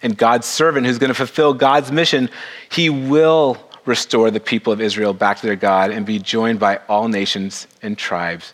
and 0.05 0.15
God's 0.15 0.45
servant 0.45 0.85
who's 0.85 0.99
going 0.99 1.09
to 1.09 1.15
fulfill 1.15 1.55
God's 1.55 1.91
mission, 1.91 2.29
he 2.69 2.91
will 2.91 3.57
restore 3.85 4.29
the 4.29 4.39
people 4.39 4.71
of 4.71 4.79
Israel 4.79 5.13
back 5.13 5.39
to 5.39 5.47
their 5.47 5.55
God 5.55 5.89
and 5.89 6.05
be 6.05 6.19
joined 6.19 6.59
by 6.59 6.77
all 6.87 7.07
nations 7.07 7.67
and 7.81 7.97
tribes, 7.97 8.53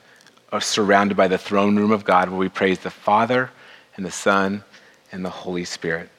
uh, 0.54 0.62
surrounded 0.62 1.18
by 1.18 1.28
the 1.28 1.38
throne 1.38 1.76
room 1.76 1.92
of 1.92 2.06
God 2.06 2.30
where 2.30 2.40
we 2.40 2.48
praise 2.48 2.80
the 2.80 2.90
Father 2.90 3.52
and 3.98 4.06
the 4.06 4.12
Son 4.12 4.64
and 5.12 5.26
the 5.26 5.30
Holy 5.30 5.66
Spirit. 5.66 6.10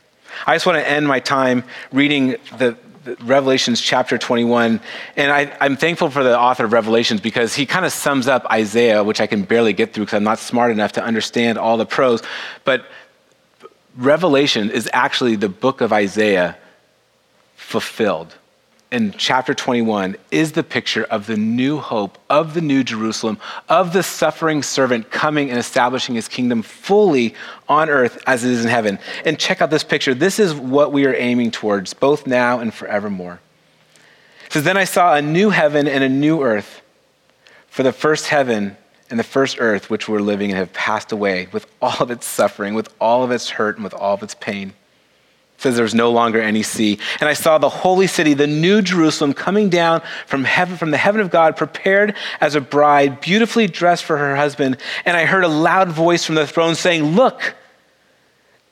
I 0.47 0.55
just 0.55 0.67
want 0.67 0.77
to 0.77 0.89
end 0.89 1.09
my 1.09 1.19
time 1.19 1.65
reading 1.93 2.37
the, 2.59 2.77
Revelations 3.21 3.81
chapter 3.81 4.17
21. 4.17 4.81
And 5.17 5.33
I, 5.33 5.67
am 5.67 5.77
thankful 5.77 6.09
for 6.09 6.23
the 6.23 6.39
author 6.39 6.67
of 6.67 6.73
Revelations 6.73 7.21
because 7.21 7.53
he 7.53 7.67
kind 7.67 7.85
of 7.85 7.93
sums 7.93 8.29
up 8.29 8.47
Isaiah, 8.47 9.03
which 9.03 9.21
I 9.21 9.27
can 9.27 9.43
barely 9.43 9.73
get 9.73 9.93
through 9.93 10.05
because 10.05 10.17
I'm 10.19 10.25
not 10.25 10.39
smart 10.39 10.71
enough 10.71 10.93
to 10.93 11.05
understand 11.05 11.59
all 11.59 11.77
the 11.77 11.87
prose. 11.87 12.23
But 12.65 12.87
Revelation 13.97 14.71
is 14.71 14.89
actually 14.93 15.37
the 15.37 15.49
book 15.49 15.81
of 15.81 15.93
Isaiah 15.93 16.57
fulfilled 17.57 18.35
in 18.93 19.11
chapter 19.17 19.55
21 19.55 20.17
is 20.31 20.53
the 20.53 20.63
picture 20.63 21.05
of 21.05 21.27
the 21.27 21.37
new 21.37 21.79
hope, 21.79 22.19
of 22.29 22.53
the 22.53 22.61
new 22.61 22.85
Jerusalem, 22.85 23.39
of 23.67 23.95
the 23.95 24.03
suffering 24.03 24.63
servant 24.63 25.11
coming 25.11 25.49
and 25.49 25.59
establishing 25.59 26.15
his 26.15 26.29
kingdom 26.29 26.61
fully 26.61 27.35
on 27.71 27.89
earth 27.89 28.23
as 28.27 28.45
it 28.45 28.51
is 28.51 28.63
in 28.63 28.71
heaven. 28.71 28.99
And 29.25 29.39
check 29.39 29.63
out 29.63 29.71
this 29.71 29.83
picture. 29.83 30.13
This 30.13 30.39
is 30.39 30.55
what 30.55 30.93
we 30.93 31.07
are 31.07 31.15
aiming 31.15 31.53
towards, 31.53 31.95
both 31.95 32.27
now 32.27 32.61
and 32.61 32.73
forevermore. 32.73 33.41
It 34.47 34.53
says, 34.53 34.65
Then 34.65 34.77
I 34.77 34.85
saw 34.85 35.15
a 35.15 35.23
new 35.23 35.49
heaven 35.49 35.89
and 35.89 36.05
a 36.05 36.09
new 36.11 36.43
earth, 36.43 36.83
for 37.69 37.83
the 37.83 37.93
first 37.93 38.29
heaven 38.29 38.77
and 39.13 39.21
the 39.21 39.25
first 39.25 39.59
earth 39.61 39.91
which 39.91 40.09
we're 40.09 40.21
living 40.21 40.49
in 40.49 40.57
have 40.57 40.73
passed 40.73 41.13
away 41.13 41.47
with 41.53 41.67
all 41.83 41.99
of 42.01 42.11
its 42.11 42.27
suffering, 42.27 42.73
with 42.73 42.89
all 42.99 43.23
of 43.23 43.31
its 43.31 43.51
hurt, 43.51 43.77
and 43.77 43.85
with 43.85 43.93
all 43.93 44.15
of 44.15 44.23
its 44.23 44.35
pain 44.35 44.73
says 45.59 45.77
there's 45.77 45.95
no 45.95 46.11
longer 46.11 46.41
any 46.41 46.63
sea. 46.63 46.99
And 47.21 47.29
I 47.29 47.35
saw 47.35 47.59
the 47.59 47.69
holy 47.69 48.07
city, 48.07 48.35
the 48.35 48.47
new 48.49 48.83
Jerusalem, 48.83 49.33
coming 49.33 49.69
down 49.69 50.03
from 50.27 50.43
heaven, 50.43 50.77
from 50.77 50.91
the 50.91 50.97
heaven 50.97 51.21
of 51.21 51.31
God, 51.31 51.57
prepared 51.57 52.17
as 52.41 52.55
a 52.55 52.61
bride, 52.61 53.21
beautifully 53.21 53.69
dressed 53.69 54.03
for 54.03 54.19
her 54.19 54.35
husband. 54.35 54.77
And 55.05 55.17
I 55.17 55.25
heard 55.25 55.45
a 55.45 55.49
loud 55.49 55.91
voice 55.91 56.25
from 56.25 56.35
the 56.35 56.47
throne 56.47 56.75
saying, 56.75 57.05
Look, 57.05 57.55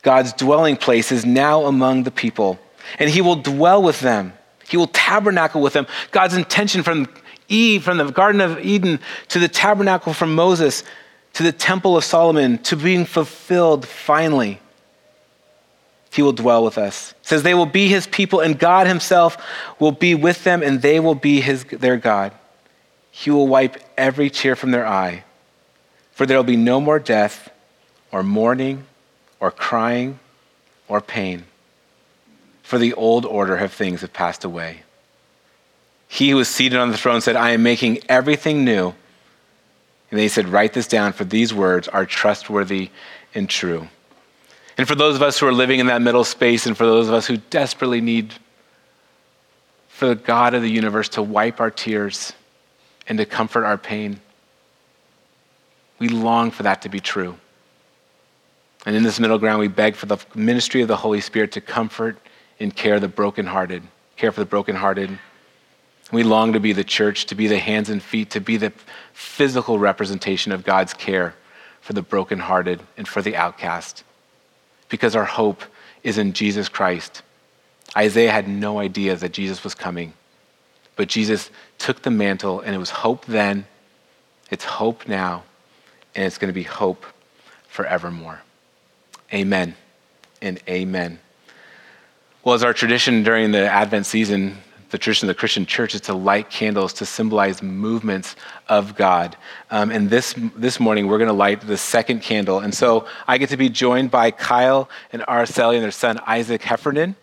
God's 0.02 0.32
dwelling 0.32 0.76
place 0.76 1.12
is 1.12 1.24
now 1.24 1.66
among 1.66 2.02
the 2.02 2.10
people, 2.10 2.58
and 2.98 3.08
he 3.08 3.20
will 3.20 3.36
dwell 3.36 3.82
with 3.82 4.00
them. 4.00 4.32
He 4.68 4.76
will 4.76 4.88
tabernacle 4.88 5.60
with 5.60 5.72
them. 5.72 5.86
God's 6.10 6.34
intention 6.34 6.82
from 6.82 7.08
Eve, 7.50 7.82
from 7.82 7.98
the 7.98 8.10
Garden 8.10 8.40
of 8.40 8.58
Eden 8.64 8.98
to 9.28 9.38
the 9.38 9.48
tabernacle 9.48 10.14
from 10.14 10.34
Moses 10.34 10.84
to 11.34 11.42
the 11.42 11.52
Temple 11.52 11.96
of 11.96 12.04
Solomon 12.04 12.56
to 12.58 12.76
being 12.76 13.04
fulfilled 13.04 13.86
finally 13.86 14.60
he 16.12 16.22
will 16.22 16.32
dwell 16.32 16.64
with 16.64 16.76
us. 16.76 17.12
It 17.20 17.26
says 17.26 17.42
they 17.42 17.54
will 17.54 17.66
be 17.66 17.88
his 17.88 18.06
people, 18.06 18.40
and 18.40 18.58
God 18.58 18.86
himself 18.86 19.36
will 19.78 19.92
be 19.92 20.14
with 20.14 20.42
them, 20.44 20.62
and 20.62 20.82
they 20.82 20.98
will 20.98 21.14
be 21.14 21.40
his, 21.40 21.64
their 21.64 21.96
God. 21.96 22.32
He 23.10 23.30
will 23.30 23.46
wipe 23.46 23.76
every 23.96 24.28
tear 24.28 24.56
from 24.56 24.72
their 24.72 24.86
eye, 24.86 25.24
for 26.12 26.26
there 26.26 26.36
will 26.36 26.44
be 26.44 26.56
no 26.56 26.80
more 26.80 26.98
death, 26.98 27.50
or 28.10 28.22
mourning, 28.22 28.86
or 29.38 29.50
crying, 29.50 30.18
or 30.88 31.00
pain. 31.00 31.44
For 32.62 32.78
the 32.78 32.92
old 32.94 33.24
order 33.24 33.56
of 33.56 33.72
things 33.72 34.00
have 34.00 34.12
passed 34.12 34.44
away. 34.44 34.82
He 36.12 36.30
who 36.30 36.36
was 36.38 36.48
seated 36.48 36.76
on 36.76 36.90
the 36.90 36.98
throne 36.98 37.20
said, 37.20 37.36
I 37.36 37.50
am 37.50 37.62
making 37.62 38.00
everything 38.08 38.64
new. 38.64 38.88
And 38.88 40.18
then 40.18 40.18
he 40.18 40.28
said, 40.28 40.48
Write 40.48 40.72
this 40.72 40.88
down, 40.88 41.12
for 41.12 41.24
these 41.24 41.54
words 41.54 41.86
are 41.86 42.04
trustworthy 42.04 42.90
and 43.32 43.48
true. 43.48 43.86
And 44.76 44.88
for 44.88 44.96
those 44.96 45.14
of 45.14 45.22
us 45.22 45.38
who 45.38 45.46
are 45.46 45.52
living 45.52 45.78
in 45.78 45.86
that 45.86 46.02
middle 46.02 46.24
space, 46.24 46.66
and 46.66 46.76
for 46.76 46.84
those 46.84 47.06
of 47.06 47.14
us 47.14 47.28
who 47.28 47.36
desperately 47.36 48.00
need 48.00 48.34
for 49.86 50.08
the 50.08 50.16
God 50.16 50.52
of 50.52 50.62
the 50.62 50.70
universe 50.70 51.08
to 51.10 51.22
wipe 51.22 51.60
our 51.60 51.70
tears 51.70 52.32
and 53.06 53.16
to 53.18 53.24
comfort 53.24 53.64
our 53.64 53.78
pain, 53.78 54.20
we 56.00 56.08
long 56.08 56.50
for 56.50 56.64
that 56.64 56.82
to 56.82 56.88
be 56.88 56.98
true. 56.98 57.36
And 58.84 58.96
in 58.96 59.04
this 59.04 59.20
middle 59.20 59.38
ground, 59.38 59.60
we 59.60 59.68
beg 59.68 59.94
for 59.94 60.06
the 60.06 60.18
ministry 60.34 60.82
of 60.82 60.88
the 60.88 60.96
Holy 60.96 61.20
Spirit 61.20 61.52
to 61.52 61.60
comfort 61.60 62.18
and 62.58 62.74
care 62.74 62.98
the 62.98 63.06
brokenhearted, 63.06 63.84
care 64.16 64.32
for 64.32 64.40
the 64.40 64.46
brokenhearted. 64.46 65.16
We 66.12 66.22
long 66.22 66.52
to 66.54 66.60
be 66.60 66.72
the 66.72 66.84
church, 66.84 67.26
to 67.26 67.34
be 67.34 67.46
the 67.46 67.58
hands 67.58 67.88
and 67.88 68.02
feet, 68.02 68.30
to 68.30 68.40
be 68.40 68.56
the 68.56 68.72
physical 69.12 69.78
representation 69.78 70.52
of 70.52 70.64
God's 70.64 70.92
care 70.92 71.34
for 71.80 71.92
the 71.92 72.02
brokenhearted 72.02 72.80
and 72.96 73.06
for 73.06 73.22
the 73.22 73.36
outcast 73.36 74.04
because 74.90 75.16
our 75.16 75.24
hope 75.24 75.62
is 76.02 76.18
in 76.18 76.34
Jesus 76.34 76.68
Christ. 76.68 77.22
Isaiah 77.96 78.30
had 78.30 78.46
no 78.46 78.78
idea 78.78 79.16
that 79.16 79.32
Jesus 79.32 79.64
was 79.64 79.74
coming, 79.74 80.12
but 80.96 81.08
Jesus 81.08 81.50
took 81.78 82.02
the 82.02 82.10
mantle, 82.10 82.60
and 82.60 82.74
it 82.74 82.78
was 82.78 82.90
hope 82.90 83.24
then, 83.24 83.66
it's 84.50 84.64
hope 84.64 85.08
now, 85.08 85.44
and 86.14 86.26
it's 86.26 86.36
going 86.36 86.50
to 86.50 86.54
be 86.54 86.64
hope 86.64 87.06
forevermore. 87.68 88.42
Amen 89.32 89.74
and 90.42 90.60
amen. 90.68 91.18
Well, 92.44 92.54
as 92.54 92.64
our 92.64 92.74
tradition 92.74 93.22
during 93.22 93.52
the 93.52 93.70
Advent 93.70 94.06
season, 94.06 94.58
the 94.90 94.98
tradition 94.98 95.28
of 95.28 95.34
the 95.34 95.38
Christian 95.38 95.66
church 95.66 95.94
is 95.94 96.00
to 96.02 96.14
light 96.14 96.50
candles 96.50 96.92
to 96.94 97.06
symbolize 97.06 97.62
movements 97.62 98.36
of 98.68 98.96
God. 98.96 99.36
Um, 99.70 99.90
and 99.90 100.10
this, 100.10 100.34
this 100.56 100.80
morning, 100.80 101.06
we're 101.06 101.18
going 101.18 101.28
to 101.28 101.32
light 101.32 101.60
the 101.60 101.76
second 101.76 102.22
candle. 102.22 102.58
And 102.58 102.74
so 102.74 103.06
I 103.26 103.38
get 103.38 103.50
to 103.50 103.56
be 103.56 103.68
joined 103.68 104.10
by 104.10 104.30
Kyle 104.30 104.88
and 105.12 105.22
Araceli 105.22 105.74
and 105.74 105.84
their 105.84 105.90
son, 105.90 106.20
Isaac 106.26 106.62
Heffernan. 106.62 107.16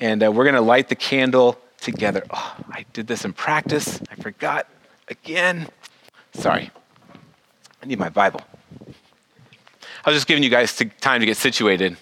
And 0.00 0.22
uh, 0.22 0.30
we're 0.30 0.44
going 0.44 0.54
to 0.54 0.60
light 0.60 0.88
the 0.88 0.94
candle 0.94 1.58
together. 1.80 2.24
Oh, 2.30 2.56
I 2.70 2.84
did 2.92 3.06
this 3.06 3.24
in 3.24 3.32
practice. 3.32 4.00
I 4.10 4.14
forgot 4.16 4.68
again. 5.08 5.68
Sorry. 6.34 6.70
I 7.82 7.86
need 7.86 7.98
my 7.98 8.08
Bible. 8.08 8.40
I 10.04 10.10
was 10.10 10.16
just 10.16 10.26
giving 10.26 10.42
you 10.42 10.50
guys 10.50 10.80
time 11.00 11.20
to 11.20 11.26
get 11.26 11.36
situated. 11.36 11.96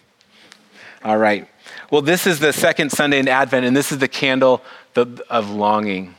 All 1.05 1.19
right. 1.19 1.49
Well, 1.91 2.03
this 2.03 2.27
is 2.27 2.41
the 2.41 2.53
second 2.53 2.91
Sunday 2.91 3.19
in 3.19 3.29
Advent, 3.29 3.65
and 3.65 3.77
this 3.77 3.93
is 3.93 3.99
the 3.99 4.09
candle 4.09 4.63
of 4.97 5.51
longing, 5.51 6.15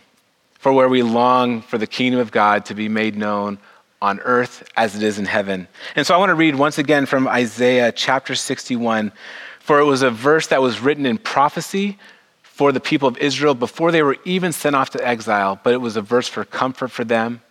for 0.59 0.71
where 0.71 0.89
we 0.89 1.03
long 1.03 1.61
for 1.61 1.77
the 1.77 1.87
kingdom 1.87 2.19
of 2.19 2.31
God 2.31 2.65
to 2.65 2.75
be 2.75 2.89
made 2.89 3.15
known 3.15 3.57
on 4.01 4.19
earth 4.19 4.63
as 4.75 4.95
it 4.95 5.03
is 5.03 5.17
in 5.17 5.25
heaven. 5.25 5.67
And 5.95 6.05
so 6.05 6.13
I 6.13 6.17
want 6.17 6.29
to 6.29 6.35
read 6.35 6.55
once 6.55 6.77
again 6.77 7.05
from 7.05 7.27
Isaiah 7.27 7.91
chapter 7.91 8.35
61, 8.35 9.11
for 9.59 9.79
it 9.79 9.85
was 9.85 10.01
a 10.01 10.11
verse 10.11 10.47
that 10.47 10.61
was 10.61 10.79
written 10.79 11.05
in 11.05 11.17
prophecy 11.17 11.97
for 12.43 12.71
the 12.71 12.79
people 12.79 13.07
of 13.07 13.17
Israel 13.17 13.53
before 13.53 13.91
they 13.91 14.03
were 14.03 14.17
even 14.25 14.51
sent 14.51 14.75
off 14.75 14.91
to 14.91 15.07
exile, 15.07 15.59
but 15.63 15.73
it 15.73 15.81
was 15.81 15.95
a 15.95 16.01
verse 16.01 16.27
for 16.27 16.45
comfort 16.45 16.89
for 16.89 17.03
them. 17.03 17.41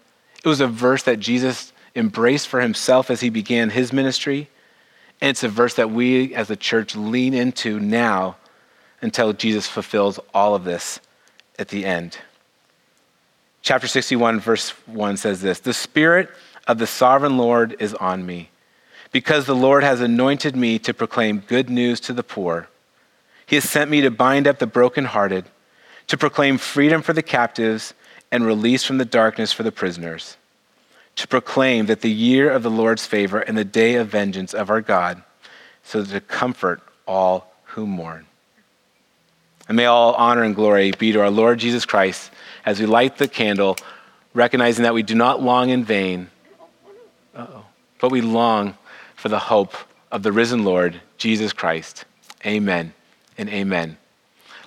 It 0.45 0.49
was 0.49 0.61
a 0.61 0.67
verse 0.67 1.03
that 1.05 1.19
Jesus 1.19 1.73
embraced 1.95 2.49
for 2.49 2.61
himself 2.61 3.11
as 3.11 3.21
he 3.21 3.31
began 3.31 3.71
his 3.71 3.93
ministry. 3.93 4.49
And 5.21 5.31
it's 5.31 5.43
a 5.43 5.49
verse 5.49 5.75
that 5.75 5.91
we 5.91 6.35
as 6.35 6.51
a 6.51 6.57
church 6.57 6.95
lean 6.95 7.35
into 7.35 7.81
now 7.81 8.37
until 9.01 9.33
Jesus 9.33 9.67
fulfills 9.67 10.21
all 10.35 10.55
of 10.55 10.65
this 10.65 11.01
at 11.59 11.69
the 11.69 11.85
end. 11.85 12.19
Chapter 13.63 13.89
61, 13.89 14.41
verse 14.41 14.71
1 14.87 15.17
says 15.17 15.41
this 15.41 15.61
The 15.61 15.75
Spirit 15.75 16.31
of 16.67 16.79
the 16.79 16.87
sovereign 16.87 17.37
Lord 17.37 17.77
is 17.81 17.95
on 17.95 18.25
me, 18.25 18.51
because 19.13 19.47
the 19.47 19.57
Lord 19.57 19.83
has 19.83 20.01
anointed 20.01 20.55
me 20.57 20.79
to 20.81 20.95
proclaim 20.95 21.41
good 21.41 21.69
news 21.69 22.01
to 22.01 22.13
the 22.13 22.23
poor. 22.23 22.69
He 23.47 23.57
has 23.57 23.69
sent 23.69 23.91
me 23.91 24.01
to 24.03 24.11
bind 24.11 24.47
up 24.47 24.59
the 24.59 24.67
brokenhearted, 24.67 25.47
to 26.09 26.17
proclaim 26.17 26.59
freedom 26.59 27.03
for 27.03 27.13
the 27.13 27.23
captives 27.23 27.95
and 28.31 28.45
release 28.45 28.85
from 28.85 28.99
the 28.99 29.05
darkness 29.05 29.53
for 29.53 29.63
the 29.63 29.73
prisoners, 29.73 30.37
to 31.17 31.29
proclaim 31.29 31.87
that 31.87 32.01
the 32.01 32.11
year 32.11 32.51
of 32.51 32.63
the 32.63 32.71
Lord's 32.71 33.07
favor 33.07 33.41
and 33.41 33.57
the 33.57 33.65
day 33.65 33.95
of 33.95 34.09
vengeance 34.09 34.53
of 34.53 34.69
our 34.71 34.81
God, 34.81 35.23
so 35.83 36.05
to 36.05 36.21
comfort 36.21 36.83
all 37.07 37.53
who 37.65 37.87
mourn. 37.87 38.27
And 39.69 39.77
may 39.77 39.87
all 39.87 40.15
honor 40.15 40.45
and 40.45 40.55
glory 40.55 40.93
be 40.93 41.13
to 41.13 41.21
our 41.21 41.31
Lord 41.31 41.59
Jesus 41.59 41.85
Christ 41.85 42.31
as 42.65 42.79
we 42.79 42.87
light 42.87 43.19
the 43.19 43.29
candle, 43.29 43.77
recognizing 44.35 44.85
that 44.85 44.95
we 44.95 45.03
do 45.03 45.15
not 45.15 45.43
long 45.43 45.71
in 45.71 45.85
vain, 45.85 46.31
but 47.33 48.11
we 48.11 48.21
long 48.21 48.77
for 49.15 49.29
the 49.29 49.39
hope 49.39 49.75
of 50.13 50.23
the 50.23 50.33
risen 50.33 50.65
Lord, 50.65 51.01
Jesus 51.19 51.53
Christ. 51.53 52.05
Amen 52.45 52.93
and 53.37 53.49
amen. 53.49 53.97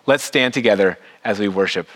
Let's 0.06 0.24
stand 0.24 0.54
together 0.54 0.98
as 1.24 1.40
we 1.40 1.48
worship. 1.48 1.88